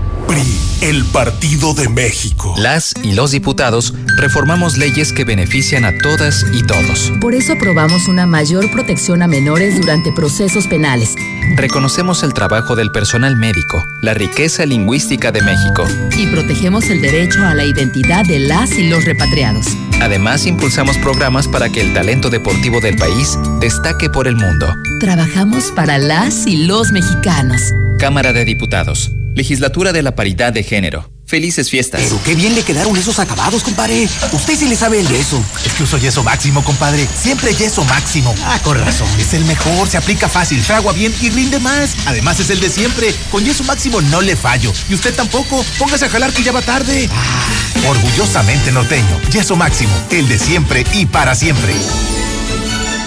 [0.31, 0.47] PRI,
[0.87, 2.55] el Partido de México.
[2.57, 7.11] Las y los diputados reformamos leyes que benefician a todas y todos.
[7.19, 11.15] Por eso aprobamos una mayor protección a menores durante procesos penales.
[11.57, 15.85] Reconocemos el trabajo del personal médico, la riqueza lingüística de México.
[16.17, 19.65] Y protegemos el derecho a la identidad de las y los repatriados.
[19.99, 24.73] Además, impulsamos programas para que el talento deportivo del país destaque por el mundo.
[25.01, 27.61] Trabajamos para las y los mexicanos.
[27.99, 29.11] Cámara de Diputados.
[29.35, 31.09] Legislatura de la Paridad de Género.
[31.25, 32.01] Felices fiestas.
[32.01, 34.09] Pero qué bien le quedaron esos acabados, compadre.
[34.33, 35.41] Usted sí le sabe el yeso.
[35.65, 37.07] Es que uso yeso máximo, compadre.
[37.07, 38.35] Siempre yeso máximo.
[38.43, 39.07] Ah, con razón.
[39.17, 41.95] Es el mejor, se aplica fácil, fragua bien y rinde más.
[42.05, 43.15] Además es el de siempre.
[43.31, 44.73] Con yeso máximo no le fallo.
[44.89, 45.63] Y usted tampoco.
[45.79, 47.07] Póngase a jalar que ya va tarde.
[47.13, 49.21] Ah, orgullosamente norteño.
[49.31, 49.93] Yeso máximo.
[50.09, 51.73] El de siempre y para siempre.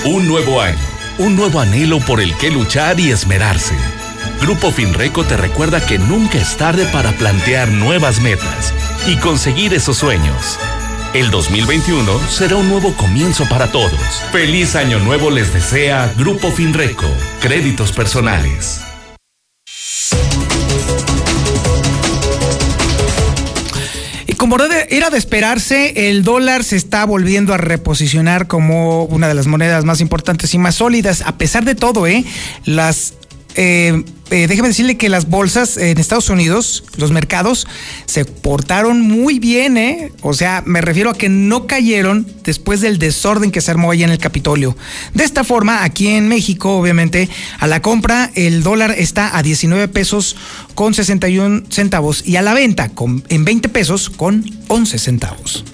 [0.07, 0.79] Un nuevo año.
[1.19, 3.75] Un nuevo anhelo por el que luchar y esmerarse.
[4.45, 8.75] Grupo Finreco te recuerda que nunca es tarde para plantear nuevas metas
[9.07, 10.59] y conseguir esos sueños.
[11.15, 13.99] El 2021 será un nuevo comienzo para todos.
[14.33, 17.07] Feliz año nuevo les desea Grupo Finreco.
[17.41, 18.83] Créditos personales.
[24.27, 24.59] Y como
[24.91, 29.87] era de esperarse, el dólar se está volviendo a reposicionar como una de las monedas
[29.87, 31.23] más importantes y más sólidas.
[31.23, 32.27] A pesar de todo, ¿eh?
[32.67, 33.15] las
[33.57, 37.67] eh, eh, déjeme decirle que las bolsas en Estados Unidos, los mercados,
[38.07, 40.13] se portaron muy bien, ¿eh?
[40.23, 44.03] O sea, me refiero a que no cayeron después del desorden que se armó ahí
[44.03, 44.77] en el Capitolio.
[45.13, 49.89] De esta forma, aquí en México, obviamente, a la compra el dólar está a 19
[49.89, 50.37] pesos
[50.75, 52.91] con 61 centavos y a la venta
[53.29, 55.65] en 20 pesos con 11 centavos.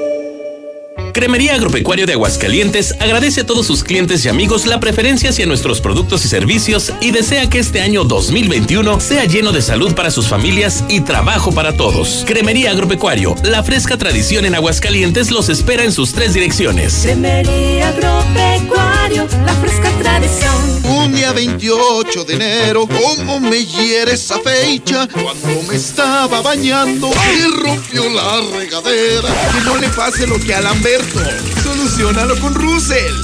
[1.12, 5.80] Cremería Agropecuario de Aguascalientes agradece a todos sus clientes y amigos la preferencia hacia nuestros
[5.80, 10.28] productos y servicios y desea que este año 2021 sea lleno de salud para sus
[10.28, 12.24] familias y trabajo para todos.
[12.26, 17.00] Cremería Agropecuario, la fresca tradición en Aguascalientes los espera en sus tres direcciones.
[17.02, 20.80] Cremería Agropecuario, la fresca tradición.
[20.84, 25.08] Un día 28 de enero, ¿cómo me hiere esa fecha?
[25.08, 29.28] Cuando me estaba bañando y rompió la regadera.
[29.52, 30.60] Que no le pase lo que a
[31.00, 31.62] Lamberto.
[31.62, 33.14] Solucionalo con Russell.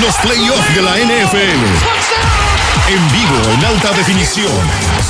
[0.00, 1.36] Los playoffs de la NFL.
[2.88, 4.52] En vivo, en alta definición.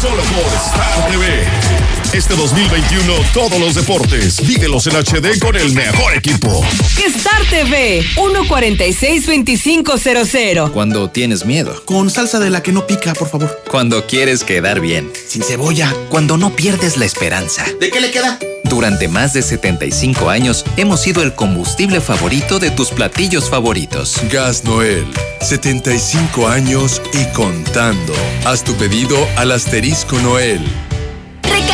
[0.01, 1.90] Solo por Star TV.
[2.13, 6.61] Este 2021, todos los deportes, vívelos en HD con el mejor equipo.
[6.99, 10.73] Star TV, 146-2500.
[10.73, 11.81] Cuando tienes miedo.
[11.85, 13.63] Con salsa de la que no pica, por favor.
[13.71, 15.13] Cuando quieres quedar bien.
[15.29, 15.95] Sin cebolla.
[16.09, 17.65] Cuando no pierdes la esperanza.
[17.79, 18.41] ¿De qué le queda?
[18.65, 24.17] Durante más de 75 años hemos sido el combustible favorito de tus platillos favoritos.
[24.33, 25.07] Gas Noel,
[25.41, 28.15] 75 años y contando.
[28.45, 30.61] Haz tu pedido al asterisco Noel.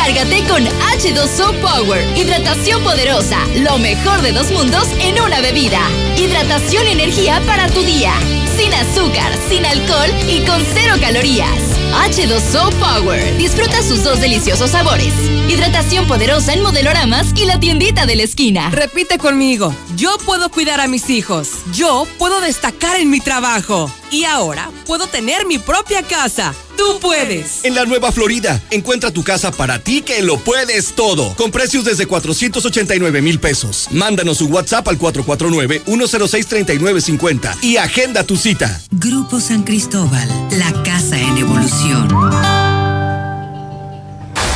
[0.07, 2.17] Recárgate con H2O Power.
[2.17, 3.39] Hidratación poderosa.
[3.57, 5.81] Lo mejor de dos mundos en una bebida.
[6.15, 8.13] Hidratación y energía para tu día.
[8.57, 11.77] Sin azúcar, sin alcohol y con cero calorías.
[11.93, 13.37] H2O Power.
[13.37, 15.13] Disfruta sus dos deliciosos sabores.
[15.47, 18.69] Hidratación poderosa en modeloramas y la tiendita de la esquina.
[18.71, 19.73] Repite conmigo.
[19.95, 21.49] Yo puedo cuidar a mis hijos.
[21.73, 23.91] Yo puedo destacar en mi trabajo.
[24.11, 26.53] Y ahora puedo tener mi propia casa.
[26.77, 27.65] Tú puedes.
[27.65, 31.33] En la Nueva Florida, encuentra tu casa para ti que lo puedes todo.
[31.35, 33.87] Con precios desde 489 mil pesos.
[33.91, 38.46] Mándanos un WhatsApp al 449-106-3950 y agenda tu cita.
[38.91, 42.07] Grupo San Cristóbal, la casa en evolución.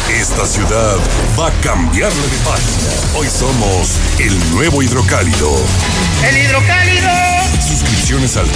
[0.09, 0.95] Esta ciudad
[1.37, 3.19] va a cambiarle de página.
[3.19, 5.51] Hoy somos el nuevo hidrocálido.
[6.25, 7.09] ¡El hidrocálido!
[7.67, 8.47] Suscripciones al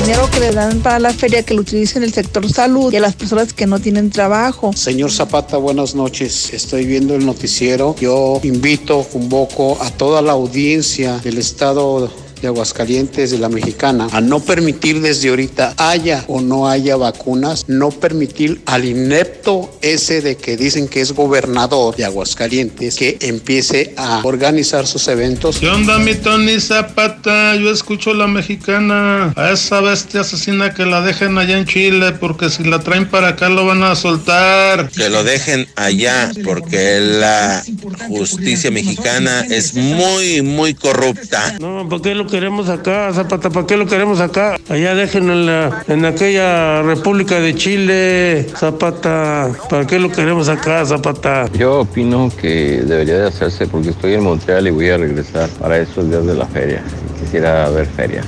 [0.00, 2.96] dinero que le dan para la feria que lo utilicen en el sector salud y
[2.98, 4.72] a las personas que no tienen trabajo.
[4.74, 6.52] Señor Zapata, buenas noches.
[6.52, 7.96] Estoy viendo el noticiero.
[8.00, 12.08] Yo invito, convoco a toda la audiencia del estado
[12.40, 17.64] de Aguascalientes, de la Mexicana, a no permitir desde ahorita haya o no haya vacunas,
[17.68, 23.94] no permitir al inepto ese de que dicen que es gobernador de Aguascalientes que empiece
[23.96, 25.58] a organizar sus eventos.
[25.58, 27.56] ¿Qué onda, mi Tony Zapata?
[27.56, 29.32] Yo escucho la mexicana.
[29.36, 33.28] A esa bestia asesina que la dejen allá en Chile, porque si la traen para
[33.28, 34.88] acá lo van a soltar.
[34.90, 37.64] Que lo dejen allá, porque la
[38.08, 41.56] justicia mexicana es muy, muy corrupta.
[41.60, 43.50] No, porque lo queremos acá, Zapata?
[43.50, 44.56] ¿Para qué lo queremos acá?
[44.68, 49.50] Allá déjenlo en, la, en aquella República de Chile, Zapata.
[49.68, 51.46] ¿Para qué lo queremos acá, Zapata?
[51.52, 55.78] Yo opino que debería de hacerse porque estoy en Montreal y voy a regresar para
[55.78, 56.82] esos días de la feria.
[57.20, 58.22] Quisiera ver feria.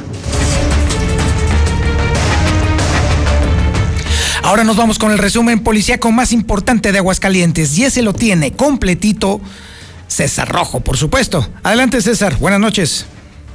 [4.42, 8.52] Ahora nos vamos con el resumen policíaco más importante de Aguascalientes y ese lo tiene
[8.52, 9.40] completito
[10.08, 11.46] César Rojo, por supuesto.
[11.62, 13.06] Adelante César, buenas noches.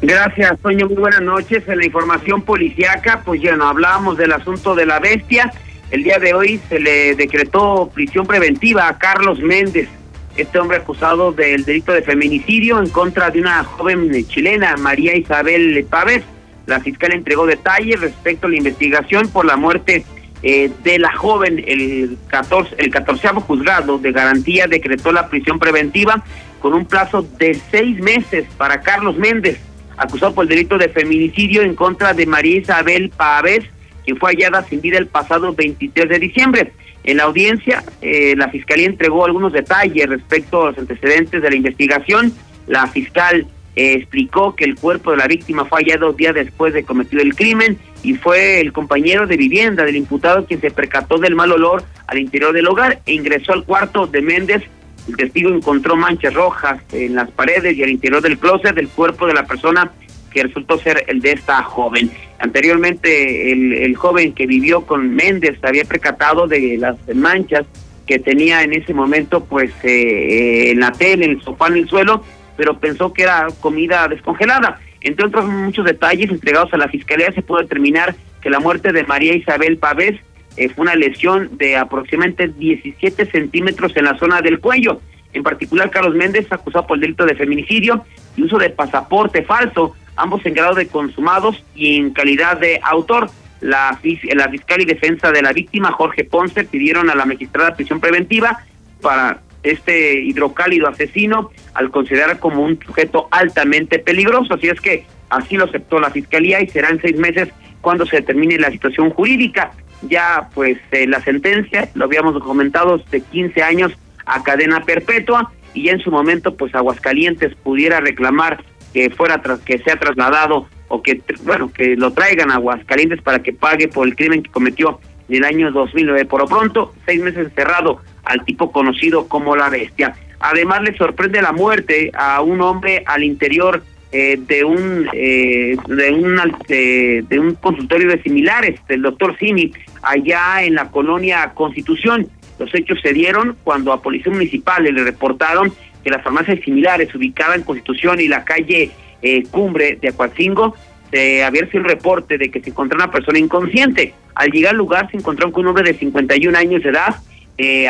[0.02, 0.88] Gracias, Toño.
[0.88, 1.68] Muy buenas noches.
[1.68, 5.52] En la información policiaca, pues ya no hablábamos del asunto de la bestia.
[5.92, 9.88] El día de hoy se le decretó prisión preventiva a Carlos Méndez,
[10.36, 15.86] este hombre acusado del delito de feminicidio en contra de una joven chilena, María Isabel
[15.90, 16.24] Pávez.
[16.66, 20.04] La fiscal entregó detalles respecto a la investigación por la muerte
[20.44, 21.64] eh, de la joven.
[21.66, 26.24] El 14, el 14 juzgado de garantía decretó la prisión preventiva
[26.60, 29.60] con un plazo de seis meses para Carlos Méndez
[29.98, 33.66] acusado por el delito de feminicidio en contra de María Isabel Pávez,
[34.04, 36.74] quien fue hallada sin vida el pasado 23 de diciembre.
[37.04, 41.56] En la audiencia, eh, la Fiscalía entregó algunos detalles respecto a los antecedentes de la
[41.56, 42.34] investigación.
[42.68, 46.84] La fiscal eh, explicó que el cuerpo de la víctima fue hallado días después de
[46.84, 51.36] cometido el crimen y fue el compañero de vivienda del imputado quien se percató del
[51.36, 54.64] mal olor al interior del hogar e ingresó al cuarto de Méndez
[55.08, 59.28] el testigo encontró manchas rojas en las paredes y al interior del closet del cuerpo
[59.28, 59.92] de la persona
[60.32, 62.12] que resultó ser el de esta joven.
[62.40, 67.66] Anteriormente, el, joven que vivió con Méndez había precatado de las manchas
[68.06, 71.88] que tenía en ese momento, pues, eh, en la tele, en el sofá, en el
[71.88, 72.22] suelo,
[72.58, 74.80] pero pensó que era comida descongelada.
[75.02, 79.04] Entre otros muchos detalles entregados a la fiscalía, se pudo determinar que la muerte de
[79.06, 80.20] María Isabel Pavés
[80.58, 85.02] eh, fue una lesión de aproximadamente 17 centímetros en la zona del cuello.
[85.34, 88.06] En particular, Carlos Méndez, acusado por el delito de feminicidio
[88.38, 93.30] y uso de pasaporte falso, ambos en grado de consumados y en calidad de autor.
[93.62, 94.00] La,
[94.34, 98.60] la fiscal y defensa de la víctima, Jorge Ponce, pidieron a la magistrada prisión preventiva
[99.02, 104.54] para este hidrocálido asesino al considerar como un sujeto altamente peligroso.
[104.54, 107.50] Así es que así lo aceptó la fiscalía y será en seis meses
[107.86, 109.72] cuando se determine la situación jurídica
[110.02, 113.92] ya pues eh, la sentencia, lo habíamos comentado, de 15 años
[114.26, 119.60] a cadena perpetua y ya en su momento pues Aguascalientes pudiera reclamar que fuera tras,
[119.60, 124.08] que sea trasladado o que bueno que lo traigan a Aguascalientes para que pague por
[124.08, 126.26] el crimen que cometió en el año 2009.
[126.26, 130.16] Por lo pronto, seis meses encerrado al tipo conocido como la bestia.
[130.40, 136.12] Además le sorprende la muerte a un hombre al interior eh, de un eh, de,
[136.12, 142.28] un de, un consultorio de similares del doctor Simi allá en la colonia Constitución.
[142.58, 147.58] Los hechos se dieron cuando a Policía Municipal le reportaron que las farmacias similares ubicadas
[147.58, 148.92] en Constitución y la calle
[149.22, 150.76] eh, Cumbre de Acuacingo
[151.12, 154.14] se había sido el reporte de que se encontró una persona inconsciente.
[154.36, 157.16] Al llegar al lugar se encontró con un hombre de 51 años de edad.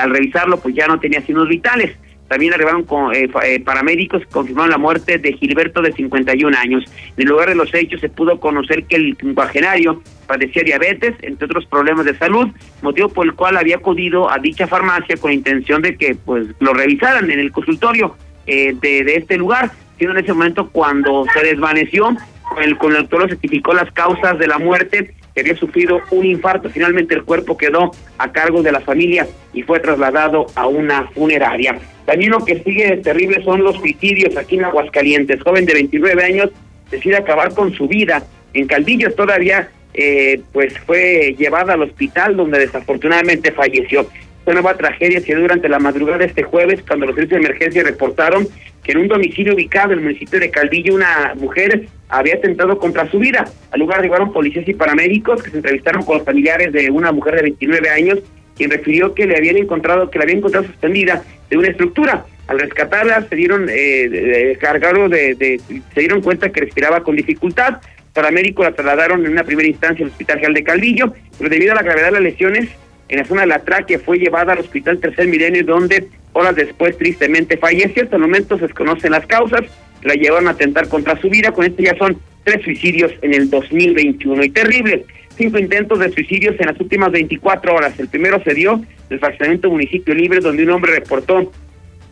[0.01, 1.95] al revisarlo, pues ya no tenía signos vitales.
[2.27, 6.83] También arribaron con, eh, eh, paramédicos que confirmaron la muerte de Gilberto de 51 años.
[7.17, 11.45] En el lugar de los hechos se pudo conocer que el quincuagenario padecía diabetes, entre
[11.45, 12.47] otros problemas de salud,
[12.81, 16.73] motivo por el cual había acudido a dicha farmacia con intención de que pues lo
[16.73, 18.15] revisaran en el consultorio
[18.47, 22.15] eh, de, de, este lugar, siendo en ese momento cuando se desvaneció,
[22.63, 26.69] el, con el doctor certificó las causas de la muerte que había sufrido un infarto.
[26.69, 31.77] Finalmente el cuerpo quedó a cargo de la familia y fue trasladado a una funeraria.
[32.05, 35.41] También lo que sigue terrible son los suicidios aquí en Aguascalientes.
[35.43, 36.49] Joven de 29 años
[36.89, 38.23] decide acabar con su vida.
[38.53, 44.07] En Caldillo todavía eh, pues fue llevada al hospital donde desafortunadamente falleció.
[44.45, 47.47] Esta nueva tragedia se dio durante la madrugada de este jueves cuando los servicios de
[47.47, 48.47] emergencia reportaron
[48.83, 53.09] que en un domicilio ubicado en el municipio de Caldillo una mujer había atentado contra
[53.09, 53.45] su vida.
[53.71, 57.37] Al lugar llegaron policías y paramédicos que se entrevistaron con los familiares de una mujer
[57.37, 58.19] de 29 años
[58.55, 62.27] quien refirió que le habían encontrado que la habían encontrado suspendida de una estructura.
[62.45, 67.81] Al rescatarla se dieron eh, de, de, se dieron cuenta que respiraba con dificultad.
[68.13, 71.75] paramédicos la trasladaron en una primera instancia al Hospital General de Calvillo, pero debido a
[71.75, 72.69] la gravedad de las lesiones
[73.09, 76.97] en la zona de la tráquea fue llevada al Hospital Tercer Milenio, donde horas después
[76.97, 78.03] tristemente falleció.
[78.03, 79.61] Hasta el momento se desconocen las causas,
[80.03, 81.51] la llevaron a atentar contra su vida.
[81.51, 84.43] Con esto ya son tres suicidios en el 2021.
[84.43, 85.05] Y terrible,
[85.37, 87.99] cinco intentos de suicidios en las últimas 24 horas.
[87.99, 91.51] El primero se dio en el fraccionamiento Municipio Libre, donde un hombre reportó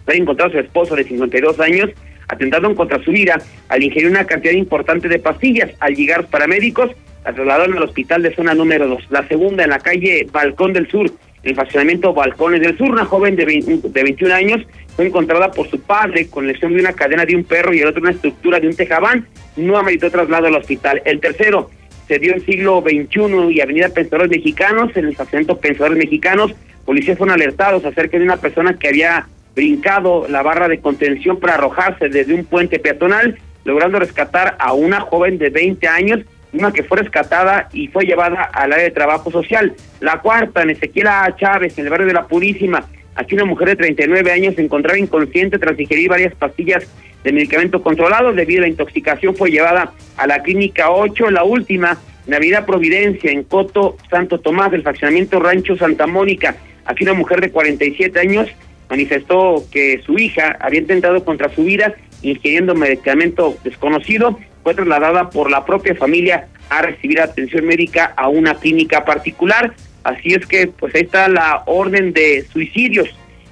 [0.06, 1.90] haber encontrado a su esposo de 52 años
[2.28, 5.72] atentado contra su vida al ingerir una cantidad importante de pastillas.
[5.80, 6.92] Al llegar paramédicos,
[7.26, 9.08] la trasladaron al hospital de zona número 2.
[9.10, 13.06] La segunda en la calle Balcón del Sur, en el fraccionamiento Balcones del Sur, una
[13.06, 14.62] joven de, 20 de 21 años
[14.96, 17.88] fue encontrada por su padre con lesión de una cadena de un perro y el
[17.88, 19.28] otro una estructura de un tejabán.
[19.56, 21.02] No ameritó traslado al hospital.
[21.06, 21.70] El tercero
[22.08, 26.54] se dio en siglo XXI y Avenida Pensadores Mexicanos, en el fraccionamiento Pensadores Mexicanos.
[26.86, 31.56] Policías fueron alertados acerca de una persona que había brincado la barra de contención para
[31.56, 36.20] arrojarse desde un puente peatonal, logrando rescatar a una joven de 20 años,
[36.54, 39.74] una que fue rescatada y fue llevada al área de trabajo social.
[40.00, 41.36] La cuarta, en Ezequiel A.
[41.36, 42.86] Chávez, en el barrio de La Purísima,
[43.16, 46.88] aquí una mujer de 39 años se encontraba inconsciente tras ingerir varias pastillas
[47.24, 48.34] de medicamento controlado.
[48.34, 51.98] Debido a la intoxicación fue llevada a la clínica 8, la última,
[52.28, 56.56] Navidad Providencia, en Coto Santo Tomás, del fraccionamiento Rancho Santa Mónica.
[56.86, 58.50] Aquí una mujer de 47 años
[58.90, 65.52] manifestó que su hija había intentado contra su vida ingiriendo medicamento desconocido, fue trasladada por
[65.52, 69.74] la propia familia a recibir atención médica a una clínica particular.
[70.04, 73.10] Así es que, pues ahí está la orden de suicidios,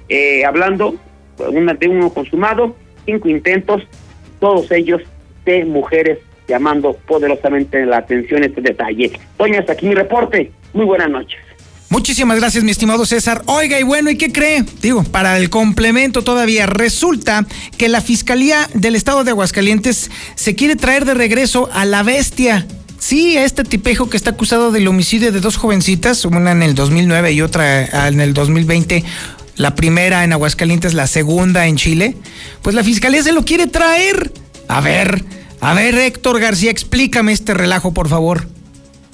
[0.08, 0.96] eh, hablando
[1.38, 3.82] una, de uno consumado, cinco intentos,
[4.40, 5.02] todos ellos
[5.44, 9.12] de mujeres, llamando poderosamente la atención este detalle.
[9.38, 10.50] Doña, hasta aquí mi reporte.
[10.72, 11.38] Muy buenas noches.
[11.92, 13.42] Muchísimas gracias, mi estimado César.
[13.44, 14.64] Oiga, y bueno, ¿y qué cree?
[14.80, 17.44] Digo, para el complemento todavía, resulta
[17.76, 22.66] que la Fiscalía del Estado de Aguascalientes se quiere traer de regreso a la bestia.
[22.98, 26.74] Sí, a este tipejo que está acusado del homicidio de dos jovencitas, una en el
[26.74, 29.04] 2009 y otra en el 2020
[29.56, 32.16] la primera en Aguascalientes, la segunda en Chile,
[32.62, 34.32] pues la fiscalía se lo quiere traer.
[34.66, 35.26] A ver,
[35.60, 38.48] a ver, Héctor García, explícame este relajo, por favor.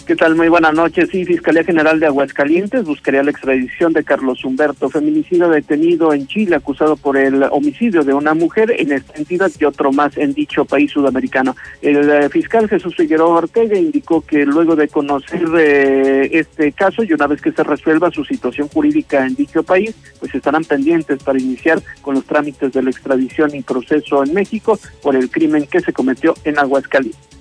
[0.09, 0.37] ¿Qué tal?
[0.37, 1.11] Muy buenas noches.
[1.13, 6.57] Sí, Fiscalía General de Aguascalientes buscaría la extradición de Carlos Humberto, feminicida detenido en Chile,
[6.57, 10.65] acusado por el homicidio de una mujer en esta entidad y otro más en dicho
[10.65, 11.55] país sudamericano.
[11.83, 17.13] El eh, fiscal Jesús Figueroa Ortega indicó que luego de conocer eh, este caso y
[17.13, 21.39] una vez que se resuelva su situación jurídica en dicho país, pues estarán pendientes para
[21.39, 25.81] iniciar con los trámites de la extradición y proceso en México por el crimen que
[25.81, 27.38] se cometió en Aguascalientes.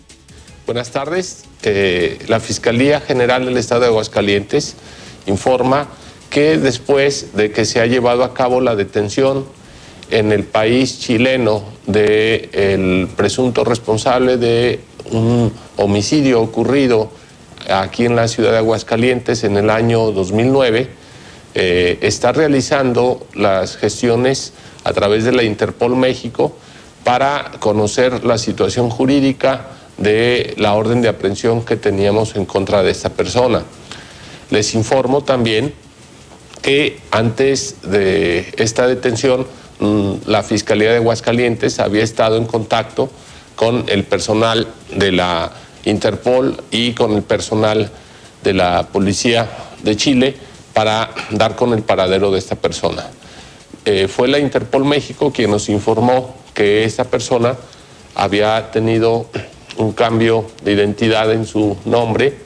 [0.68, 1.46] Buenas tardes.
[1.64, 4.76] Eh, la Fiscalía General del Estado de Aguascalientes
[5.26, 5.88] informa
[6.30, 9.46] que después de que se ha llevado a cabo la detención
[10.12, 17.12] en el país chileno del presunto responsable de un homicidio ocurrido
[17.70, 20.90] aquí en la ciudad de Aguascalientes en el año 2009,
[21.56, 24.52] eh, está realizando las gestiones
[24.84, 26.58] a través de la Interpol México
[27.06, 29.68] para conocer la situación jurídica
[29.98, 33.64] de la orden de aprehensión que teníamos en contra de esta persona.
[34.50, 35.74] Les informo también
[36.62, 39.48] que antes de esta detención
[39.80, 43.10] mm, la Fiscalía de Aguascalientes había estado en contacto
[43.56, 45.52] con el personal de la
[45.86, 47.90] Interpol y con el personal
[48.44, 49.50] de la Policía
[49.84, 50.36] de Chile
[50.74, 53.08] para dar con el paradero de esta persona.
[53.86, 57.56] Eh, fue la Interpol México quien nos informó que esta persona
[58.16, 59.28] había tenido
[59.78, 62.38] un cambio de identidad en su nombre,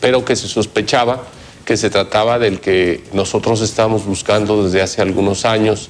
[0.00, 1.22] pero que se sospechaba
[1.64, 5.88] que se trataba del que nosotros estamos buscando desde hace algunos años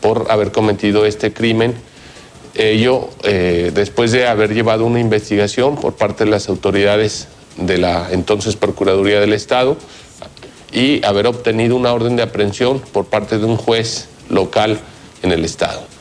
[0.00, 1.74] por haber cometido este crimen.
[2.54, 8.08] Ello, eh, después de haber llevado una investigación por parte de las autoridades de la
[8.10, 9.76] entonces Procuraduría del Estado
[10.72, 14.78] y haber obtenido una orden de aprehensión por parte de un juez local
[15.22, 15.95] en el Estado.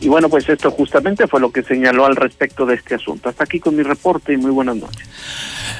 [0.00, 3.28] Y bueno, pues esto justamente fue lo que señaló al respecto de este asunto.
[3.28, 5.08] Hasta aquí con mi reporte y muy buenas noches.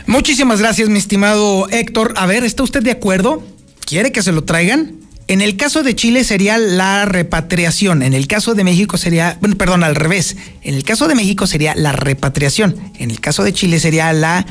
[0.06, 2.14] Muchísimas gracias, mi estimado Héctor.
[2.16, 3.42] A ver, ¿está usted de acuerdo?
[3.84, 4.96] ¿Quiere que se lo traigan?
[5.28, 9.56] En el caso de Chile sería la repatriación, en el caso de México sería, bueno,
[9.56, 10.38] perdón, al revés.
[10.62, 14.46] En el caso de México sería la repatriación, en el caso de Chile sería la,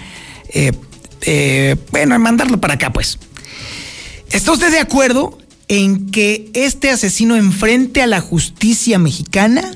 [0.50, 0.72] eh,
[1.22, 3.18] eh, bueno, mandarlo para acá, pues.
[4.30, 9.72] ¿Está usted de acuerdo en que este asesino enfrente a la justicia mexicana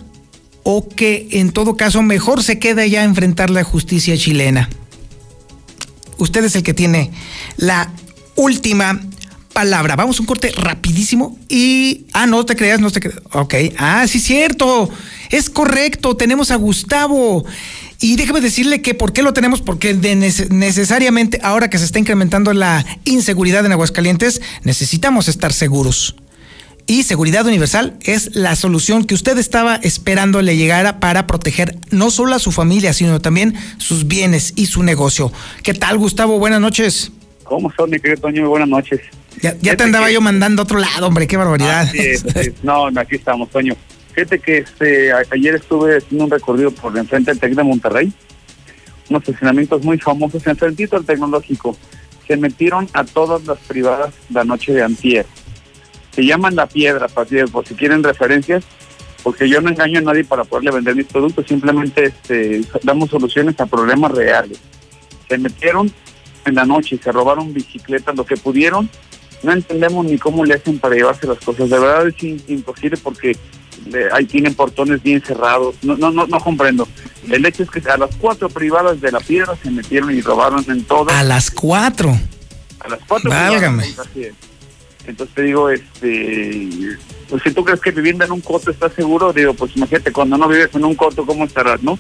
[0.64, 4.70] o que en todo caso mejor se queda ya a enfrentar la justicia chilena.
[6.18, 7.12] Usted es el que tiene
[7.58, 7.92] la
[8.36, 9.02] última
[9.54, 9.96] palabra.
[9.96, 12.06] Vamos a un corte rapidísimo y...
[12.14, 13.20] Ah, no te creas, no te creas.
[13.34, 13.56] Ok.
[13.78, 14.89] Ah, sí, cierto.
[15.30, 16.16] Es correcto.
[16.16, 17.44] Tenemos a Gustavo.
[18.02, 21.99] Y déjeme decirle que por qué lo tenemos, porque de necesariamente ahora que se está
[21.99, 26.16] incrementando la inseguridad en Aguascalientes, necesitamos estar seguros.
[26.88, 32.10] Y Seguridad Universal es la solución que usted estaba esperando le llegara para proteger no
[32.10, 35.32] solo a su familia, sino también sus bienes y su negocio.
[35.62, 36.39] ¿Qué tal, Gustavo?
[36.39, 37.12] Buenas noches.
[37.43, 38.49] ¿Cómo son, mi querido Toño?
[38.49, 38.99] Buenas noches.
[39.41, 41.88] Ya, te andaba yo mandando a otro lado, hombre, qué barbaridad.
[42.64, 43.76] No, aquí estamos, Toño.
[44.14, 48.12] Fíjate que este, ayer estuve haciendo un recorrido por enfrente del TEC de Monterrey,
[49.09, 51.78] unos estacionamientos muy famosos, enfrentito al tecnológico.
[52.28, 55.26] Se metieron a todas las privadas la noche de antier.
[56.12, 57.28] Se llaman La Piedra, por
[57.68, 58.64] si quieren referencias,
[59.24, 63.59] porque yo no engaño a nadie para poderle vender mis productos, simplemente este, damos soluciones
[63.59, 64.59] a problemas reales.
[65.30, 65.91] Se metieron
[66.45, 68.89] en la noche se robaron bicicletas, lo que pudieron.
[69.43, 71.70] No entendemos ni cómo le hacen para llevarse las cosas.
[71.70, 73.36] De verdad es imposible porque
[74.14, 75.76] ahí tienen portones bien cerrados.
[75.82, 76.88] No, no, no, no comprendo.
[77.30, 80.66] El hecho es que a las cuatro privadas de la piedra se metieron y robaron
[80.68, 81.16] en todas.
[81.16, 82.18] A las cuatro.
[82.80, 83.30] A las cuatro.
[83.30, 83.86] Válgame.
[85.06, 86.98] Entonces te digo, este,
[87.30, 90.38] pues si tú crees que viviendo en un coto estás seguro, digo, pues imagínate cuando
[90.38, 91.98] no vives en un coto, ¿cómo estarás, no?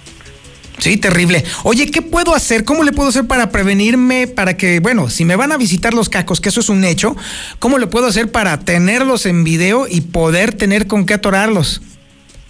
[0.81, 1.43] Sí, terrible.
[1.63, 2.65] Oye, ¿qué puedo hacer?
[2.65, 4.25] ¿Cómo le puedo hacer para prevenirme?
[4.25, 7.15] Para que, bueno, si me van a visitar los cacos, que eso es un hecho,
[7.59, 11.83] ¿cómo le puedo hacer para tenerlos en video y poder tener con qué atorarlos?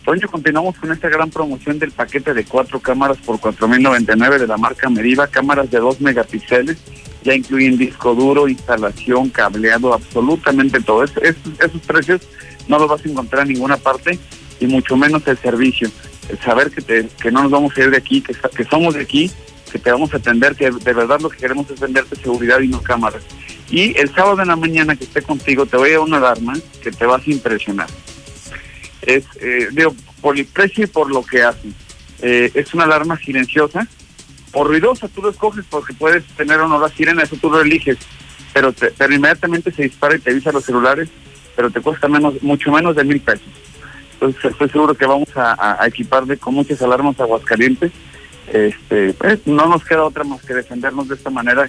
[0.05, 4.55] Toño, continuamos con esta gran promoción del paquete de cuatro cámaras por 4.099 de la
[4.55, 6.77] marca Meriva, cámaras de 2 megapíxeles,
[7.25, 11.03] ya incluyen disco duro, instalación, cableado, absolutamente todo.
[11.03, 12.21] esos precios
[12.69, 14.17] no los vas a encontrar en ninguna parte
[14.61, 15.91] y mucho menos el servicio
[16.43, 19.01] saber que, te, que no nos vamos a ir de aquí, que, que somos de
[19.01, 19.31] aquí,
[19.71, 22.67] que te vamos a atender, que de verdad lo que queremos es venderte seguridad y
[22.67, 23.23] no cámaras.
[23.69, 26.53] Y el sábado en la mañana que esté contigo te voy a una alarma
[26.83, 27.87] que te vas a impresionar.
[29.01, 31.73] Es, eh, digo, por el precio y por lo que hacen.
[32.21, 33.87] Eh, es una alarma silenciosa
[34.51, 37.61] o ruidosa, tú lo escoges porque puedes tener o no la sirena, eso tú lo
[37.61, 37.97] eliges,
[38.53, 41.09] pero, pero inmediatamente se dispara y te avisa los celulares,
[41.55, 43.47] pero te cuesta menos, mucho menos de mil pesos.
[44.21, 47.91] Entonces estoy seguro que vamos a, equiparle con muchas alarmas aguascalientes.
[48.53, 51.67] Este, pues, no nos queda otra más que defendernos de esta manera.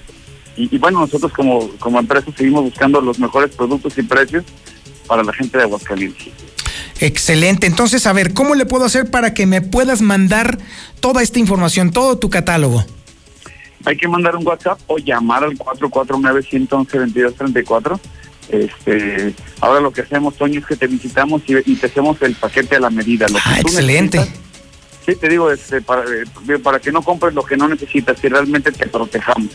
[0.55, 4.45] Y, bueno, nosotros como, como empresa seguimos buscando los mejores productos y precios
[5.07, 6.29] para la gente de Aguascalientes.
[7.01, 7.67] Excelente.
[7.67, 10.59] Entonces, a ver, ¿cómo le puedo hacer para que me puedas mandar
[11.01, 12.85] toda esta información, todo tu catálogo?
[13.87, 17.99] Hay que mandar un WhatsApp o llamar al 449-111-2234
[18.49, 22.77] este, ahora lo que hacemos, Toño, es que te visitamos y, te hacemos el paquete
[22.77, 23.27] a la medida.
[23.29, 24.21] Lo ah, excelente.
[25.07, 28.29] Sí, te digo, este, para, eh, para que no compres lo que no necesitas y
[28.29, 29.51] realmente te protejamos.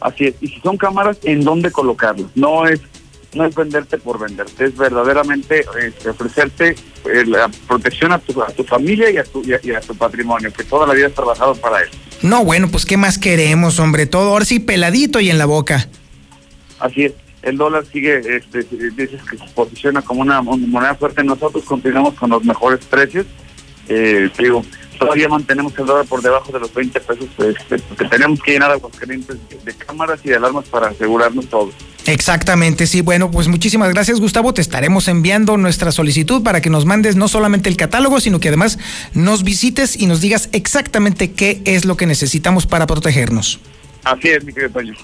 [0.00, 0.34] Así es.
[0.40, 2.30] Y si son cámaras, ¿en dónde colocarlas?
[2.34, 2.80] No es
[3.34, 8.46] no es venderte por venderte, es verdaderamente este, ofrecerte eh, la protección a tu, a
[8.48, 11.54] tu familia y a tu, y a, tu patrimonio, que toda la vida has trabajado
[11.56, 11.92] para eso.
[12.22, 14.06] No, bueno, pues ¿qué más queremos, hombre?
[14.06, 15.88] Todo ahora sí peladito y en la boca.
[16.80, 17.12] Así es.
[17.42, 18.64] El dólar sigue, este,
[18.96, 21.22] dices que se posiciona como una moneda fuerte.
[21.22, 23.26] Nosotros continuamos con los mejores precios.
[23.88, 24.64] Eh, digo,
[24.98, 28.70] todavía mantenemos el dólar por debajo de los 20 pesos, este, porque tenemos que llenar
[28.70, 31.70] a los clientes de cámaras y de alarmas para asegurarnos todo.
[32.06, 33.02] Exactamente, sí.
[33.02, 34.54] Bueno, pues muchísimas gracias, Gustavo.
[34.54, 38.48] Te estaremos enviando nuestra solicitud para que nos mandes no solamente el catálogo, sino que
[38.48, 38.78] además
[39.12, 43.60] nos visites y nos digas exactamente qué es lo que necesitamos para protegernos.
[44.04, 44.94] Así es, mi querido Toño.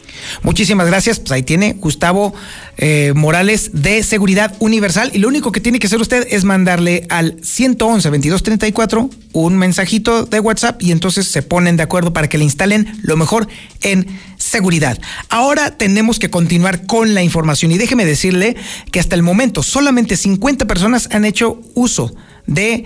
[0.43, 1.21] Muchísimas gracias.
[1.21, 2.35] Pues ahí tiene Gustavo
[2.77, 5.11] eh, Morales de Seguridad Universal.
[5.13, 10.41] Y lo único que tiene que hacer usted es mandarle al 111-2234 un mensajito de
[10.41, 13.49] WhatsApp y entonces se ponen de acuerdo para que le instalen lo mejor
[13.83, 14.07] en
[14.39, 14.99] seguridad.
[15.29, 18.57] Ahora tenemos que continuar con la información y déjeme decirle
[18.93, 22.15] que hasta el momento solamente 50 personas han hecho uso
[22.47, 22.85] de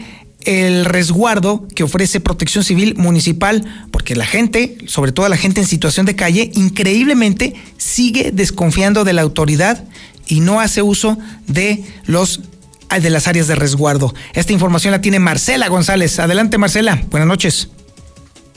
[0.49, 5.67] el resguardo que ofrece Protección Civil Municipal, porque la gente, sobre todo la gente en
[5.67, 9.85] situación de calle, increíblemente sigue desconfiando de la autoridad
[10.27, 12.41] y no hace uso de los
[12.89, 14.15] de las áreas de resguardo.
[14.33, 16.19] Esta información la tiene Marcela González.
[16.19, 16.99] Adelante, Marcela.
[17.11, 17.69] Buenas noches.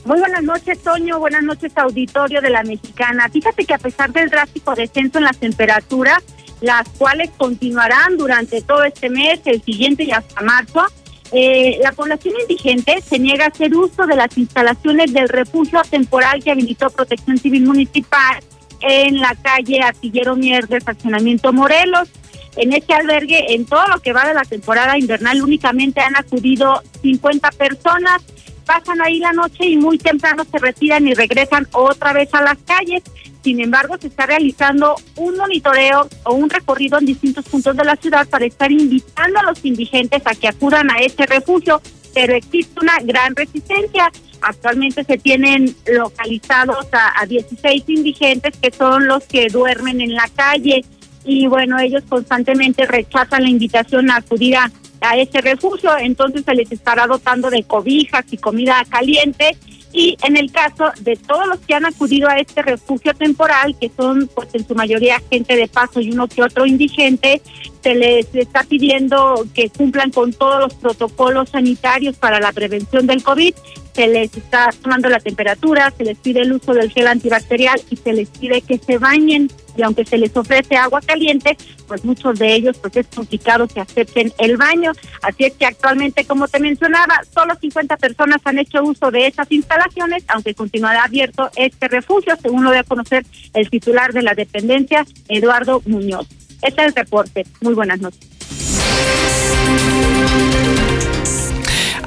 [0.06, 1.20] Muy buenas noches, Toño.
[1.20, 3.28] Buenas noches, auditorio de la Mexicana.
[3.30, 6.24] Fíjate que a pesar del drástico descenso en las temperaturas,
[6.62, 10.86] las cuales continuarán durante todo este mes, el siguiente y hasta marzo,
[11.32, 16.44] eh, la población indigente se niega a hacer uso de las instalaciones del refugio temporal
[16.44, 18.44] que habilitó Protección Civil Municipal
[18.82, 22.10] en la calle Artillero Mier de Fraccionamiento Morelos.
[22.58, 26.82] En este albergue, en todo lo que va de la temporada invernal, únicamente han acudido
[27.02, 28.22] 50 personas,
[28.66, 32.58] pasan ahí la noche y muy temprano se retiran y regresan otra vez a las
[32.66, 33.04] calles.
[33.44, 37.96] Sin embargo, se está realizando un monitoreo o un recorrido en distintos puntos de la
[37.96, 41.82] ciudad para estar invitando a los indigentes a que acudan a este refugio,
[42.14, 44.12] pero existe una gran resistencia.
[44.42, 50.30] Actualmente se tienen localizados a, a 16 indigentes que son los que duermen en la
[50.36, 50.84] calle
[51.24, 54.72] y bueno, ellos constantemente rechazan la invitación a acudir a,
[55.02, 59.58] a este refugio, entonces se les estará dotando de cobijas y comida caliente.
[59.94, 63.92] Y en el caso de todos los que han acudido a este refugio temporal, que
[63.96, 67.42] son pues en su mayoría gente de paso y uno que otro indigente,
[67.82, 73.24] se les está pidiendo que cumplan con todos los protocolos sanitarios para la prevención del
[73.24, 73.54] COVID,
[73.94, 77.98] se les está tomando la temperatura, se les pide el uso del gel antibacterial y
[77.98, 81.58] se les pide que se bañen y aunque se les ofrece agua caliente,
[81.88, 84.92] pues muchos de ellos pues es complicado que acepten el baño.
[85.22, 89.52] Así es que actualmente, como te mencionaba, solo 50 personas han hecho uso de esas
[89.52, 94.34] instalaciones, aunque continuará abierto este refugio, según lo dio a conocer el titular de la
[94.36, 96.28] dependencia, Eduardo Muñoz.
[96.62, 97.46] Este es el reporte.
[97.62, 98.20] Muy buenas noches.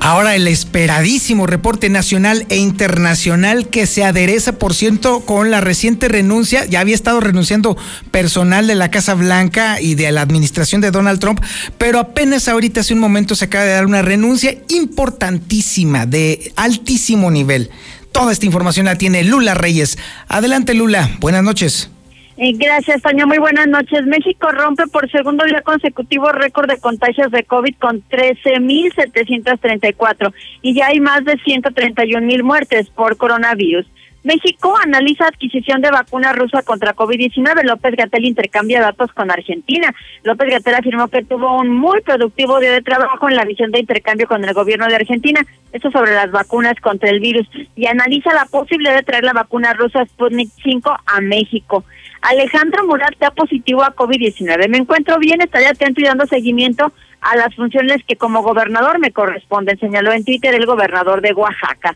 [0.04, 6.08] Ahora el esperadísimo reporte nacional e internacional que se adereza, por ciento, con la reciente
[6.08, 6.66] renuncia.
[6.66, 7.74] Ya había estado renunciando
[8.10, 11.40] personal de la Casa Blanca y de la administración de Donald Trump,
[11.78, 17.30] pero apenas ahorita, hace un momento, se acaba de dar una renuncia importantísima, de altísimo
[17.30, 17.70] nivel.
[18.12, 19.96] Toda esta información la tiene Lula Reyes.
[20.28, 21.16] Adelante, Lula.
[21.18, 21.88] Buenas noches.
[22.36, 23.26] Eh, gracias, Tania.
[23.26, 24.04] Muy buenas noches.
[24.06, 30.88] México rompe por segundo día consecutivo récord de contagios de COVID con 13.734 y ya
[30.88, 33.86] hay más de 131.000 muertes por coronavirus.
[34.24, 37.62] México analiza adquisición de vacuna rusa contra COVID-19.
[37.62, 39.94] López Gatel intercambia datos con Argentina.
[40.22, 43.80] López Gatel afirmó que tuvo un muy productivo día de trabajo en la visión de
[43.80, 45.44] intercambio con el gobierno de Argentina.
[45.72, 47.46] Esto sobre las vacunas contra el virus.
[47.76, 51.84] Y analiza la posibilidad de traer la vacuna rusa Sputnik 5 a México.
[52.22, 54.70] Alejandro Murat da positivo a COVID-19.
[54.70, 59.12] Me encuentro bien, estaré atento y dando seguimiento a las funciones que como gobernador me
[59.12, 61.94] corresponden, señaló en Twitter el gobernador de Oaxaca.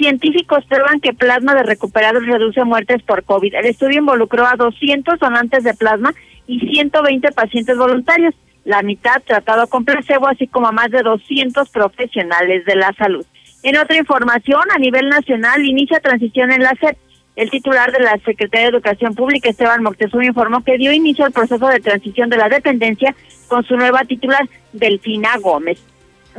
[0.00, 3.54] Científicos prueban que plasma de recuperados reduce muertes por COVID.
[3.54, 6.14] El estudio involucró a 200 donantes de plasma
[6.46, 8.34] y 120 pacientes voluntarios,
[8.64, 13.26] la mitad tratado con placebo, así como a más de 200 profesionales de la salud.
[13.62, 16.96] En otra información, a nivel nacional, inicia transición en la SEP.
[17.36, 21.32] El titular de la Secretaría de Educación Pública, Esteban Moctezuma, informó que dio inicio al
[21.32, 23.14] proceso de transición de la dependencia
[23.48, 25.78] con su nueva titular, Delfina Gómez.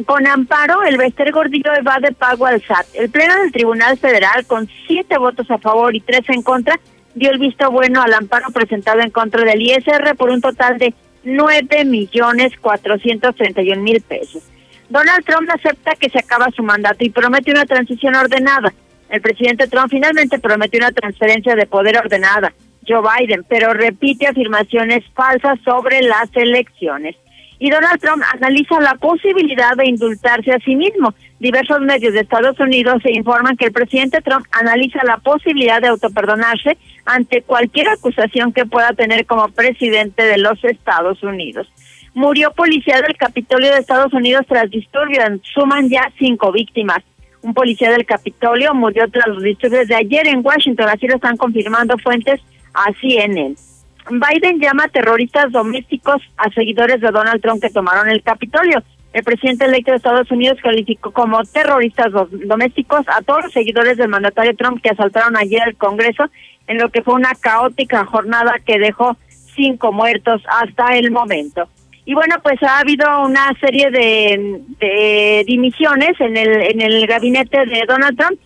[0.05, 2.87] Con amparo, el Bester Gordillo evade pago al SAT.
[2.93, 6.79] El Pleno del Tribunal Federal, con siete votos a favor y tres en contra,
[7.13, 10.93] dio el visto bueno al amparo presentado en contra del ISR por un total de
[11.23, 14.43] nueve millones cuatrocientos treinta y un mil pesos.
[14.89, 18.73] Donald Trump acepta que se acaba su mandato y promete una transición ordenada.
[19.09, 22.53] El presidente Trump finalmente prometió una transferencia de poder ordenada,
[22.87, 27.17] Joe Biden, pero repite afirmaciones falsas sobre las elecciones
[27.61, 31.13] y Donald Trump analiza la posibilidad de indultarse a sí mismo.
[31.39, 35.89] Diversos medios de Estados Unidos se informan que el presidente Trump analiza la posibilidad de
[35.89, 41.71] autoperdonarse ante cualquier acusación que pueda tener como presidente de los Estados Unidos.
[42.15, 47.03] Murió policía del Capitolio de Estados Unidos tras disturbios, suman ya cinco víctimas.
[47.43, 51.37] Un policía del Capitolio murió tras los disturbios de ayer en Washington, así lo están
[51.37, 52.41] confirmando fuentes
[52.73, 53.53] a CNN.
[54.19, 58.83] Biden llama terroristas domésticos a seguidores de Donald Trump que tomaron el Capitolio.
[59.13, 62.11] El presidente electo de Estados Unidos calificó como terroristas
[62.45, 66.29] domésticos a todos los seguidores del mandatario Trump que asaltaron ayer el Congreso
[66.67, 69.17] en lo que fue una caótica jornada que dejó
[69.55, 71.67] cinco muertos hasta el momento.
[72.05, 77.65] Y bueno, pues ha habido una serie de, de dimisiones en el en el gabinete
[77.65, 78.39] de Donald Trump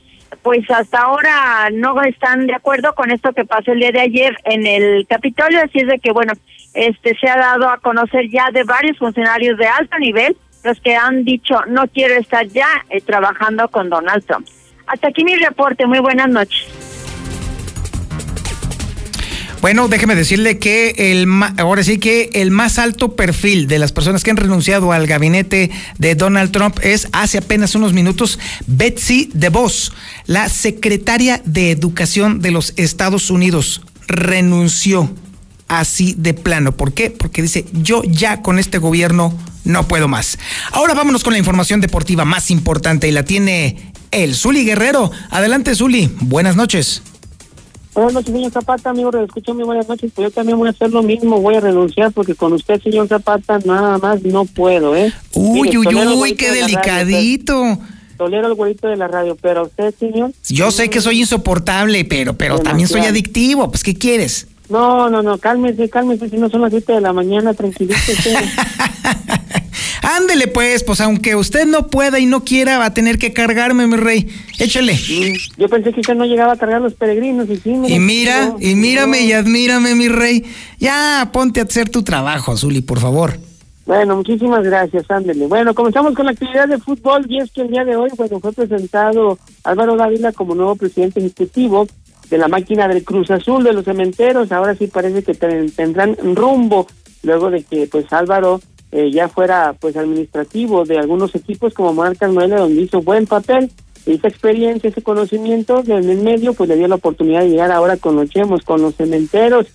[0.46, 4.38] pues hasta ahora no están de acuerdo con esto que pasó el día de ayer
[4.44, 6.34] en el Capitolio, así es de que bueno,
[6.76, 10.96] este se ha dado a conocer ya de varios funcionarios de alto nivel los que
[10.96, 14.48] han dicho no quiero estar ya eh, trabajando con Donald Trump.
[14.86, 16.85] Hasta aquí mi reporte, muy buenas noches.
[19.66, 24.24] Bueno, déjeme decirle que el ahora sí que el más alto perfil de las personas
[24.24, 28.38] que han renunciado al gabinete de Donald Trump es hace apenas unos minutos
[28.68, 29.92] Betsy DeVos,
[30.28, 35.12] la secretaria de Educación de los Estados Unidos, renunció
[35.68, 36.74] así de plano.
[36.74, 37.10] ¿Por qué?
[37.10, 40.38] Porque dice, yo ya con este gobierno no puedo más.
[40.74, 45.12] Ahora vámonos con la información deportiva más importante y la tiene el Zuli Guerrero.
[45.32, 46.12] Adelante, Zuli.
[46.22, 47.02] Buenas noches.
[47.96, 50.12] Buenas noches, señor Zapata, amigo, escucho muy buenas noches.
[50.14, 53.08] Pues yo también voy a hacer lo mismo, voy a renunciar porque con usted, señor
[53.08, 55.14] Zapata, nada más no puedo, ¿eh?
[55.34, 57.78] Uy, uy, uy, qué delicadito.
[58.18, 60.34] tolero el güerito de la radio, pero usted, señor.
[60.50, 63.72] Yo sé que soy insoportable, pero, pero también soy adictivo.
[63.72, 64.50] Pues, ¿qué quieres?
[64.68, 68.36] No, no, no, cálmese, cálmese, si no son las 7 de la mañana, tranquilícese.
[70.06, 73.88] Ándele pues, pues aunque usted no pueda y no quiera, va a tener que cargarme,
[73.88, 74.28] mi rey.
[74.60, 74.96] Échale.
[75.58, 77.72] Yo pensé que usted no llegaba a cargar los peregrinos y sí.
[77.88, 80.46] y mira, y mírame y admírame, mi rey.
[80.80, 83.40] Ya, ponte a hacer tu trabajo, Azuli, por favor.
[83.88, 85.48] Bueno, muchísimas gracias, ándele.
[85.48, 88.40] Bueno, comenzamos con la actividad de fútbol y es que el día de hoy, bueno,
[88.40, 91.88] fue presentado Álvaro Dávila como nuevo presidente ejecutivo
[92.30, 94.52] de la máquina del Cruz Azul de los cementeros.
[94.52, 96.86] Ahora sí parece que tendrán rumbo
[97.24, 98.62] luego de que pues Álvaro
[98.96, 103.70] eh, ya fuera pues administrativo de algunos equipos como Marca Noel, donde hizo buen papel.
[104.06, 107.98] Esa experiencia, ese conocimiento en el medio, pues le dio la oportunidad de llegar ahora
[107.98, 109.68] con los Chemos, con los cementeros.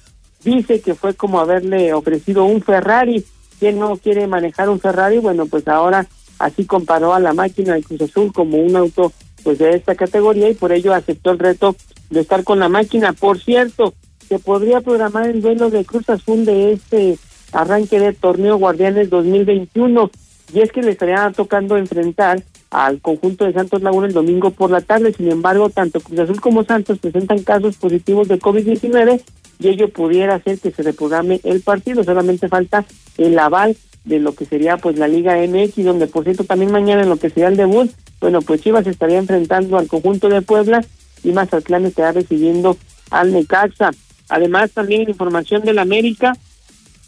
[0.42, 3.22] Dice que fue como haberle ofrecido un Ferrari.
[3.58, 5.18] ¿Quién no quiere manejar un Ferrari?
[5.18, 6.06] Bueno, pues ahora
[6.38, 9.12] así comparó a la máquina de Cruz Azul como un auto
[9.44, 11.76] pues de esta categoría y por ello aceptó el reto
[12.08, 13.12] de estar con la máquina.
[13.12, 13.92] Por cierto,
[14.26, 17.18] se podría programar el duelo de Cruz Azul de este
[17.52, 20.10] arranque del torneo Guardianes 2021
[20.52, 24.70] y es que le estaría tocando enfrentar al conjunto de Santos Laguna el domingo por
[24.70, 25.12] la tarde.
[25.12, 29.22] Sin embargo, tanto Cruz Azul como Santos presentan casos positivos de COVID-19
[29.58, 32.04] y ello pudiera hacer que se reprograme el partido.
[32.04, 32.84] Solamente falta
[33.18, 37.02] el aval de lo que sería pues la Liga MX, donde por cierto también mañana
[37.02, 37.90] en lo que sería el debut,
[38.20, 40.84] bueno, pues Chivas estaría enfrentando al conjunto de Puebla
[41.22, 42.76] y Mazatlán estará recibiendo
[43.10, 43.90] al Necaxa.
[44.28, 46.36] Además, también información del América,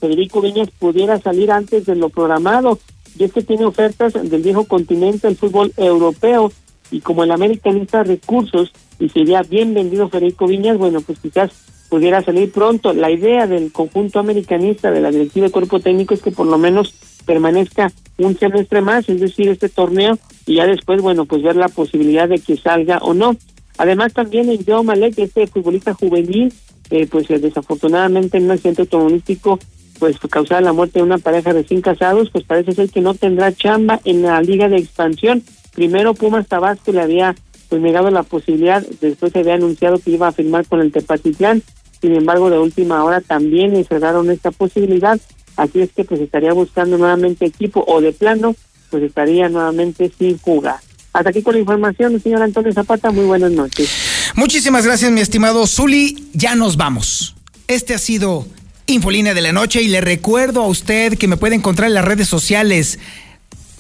[0.03, 2.81] Federico Viñas pudiera salir antes de lo programado.
[3.17, 6.51] Y es que tiene ofertas del viejo continente, el fútbol europeo,
[6.91, 11.53] y como el América necesita recursos y sería bien vendido Federico Viñas, bueno, pues quizás
[11.89, 12.93] pudiera salir pronto.
[12.93, 16.59] La idea del conjunto americanista, de la directiva de cuerpo técnico, es que por lo
[16.59, 16.95] menos
[17.25, 21.69] permanezca un semestre más, es decir, este torneo, y ya después, bueno, pues ver la
[21.69, 23.37] posibilidad de que salga o no.
[23.79, 26.53] Además, también el Joe Malek, este futbolista juvenil,
[26.91, 29.61] eh, pues eh, desafortunadamente en un accidente automovilístico
[30.03, 33.53] pues causada la muerte de una pareja recién casados, pues parece ser que no tendrá
[33.53, 35.45] chamba en la liga de expansión.
[35.77, 37.37] Primero Pumas Tabasco le había
[37.69, 41.63] pues negado la posibilidad, después se había anunciado que iba a firmar con el Tepatitlán,
[42.01, 45.21] sin embargo de última hora también le cerraron esta posibilidad,
[45.55, 48.57] así es que pues estaría buscando nuevamente equipo o de plano,
[48.91, 50.81] pues estaría nuevamente sin jugar.
[51.13, 53.89] Hasta aquí con la información, señor Antonio Zapata, muy buenas noches.
[54.35, 57.37] Muchísimas gracias, mi estimado Zuli, ya nos vamos.
[57.69, 58.49] Este ha sido
[58.93, 62.05] Infolínea de la Noche y le recuerdo a usted que me puede encontrar en las
[62.05, 62.99] redes sociales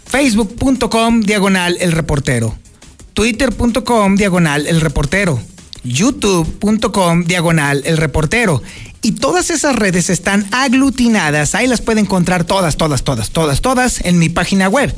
[0.06, 2.56] facebook.com diagonal el reportero,
[3.14, 5.40] twitter.com diagonal el reportero,
[5.84, 8.62] youtube.com diagonal el reportero.
[9.02, 14.00] Y todas esas redes están aglutinadas, ahí las puede encontrar todas, todas, todas, todas, todas
[14.00, 14.94] en mi página web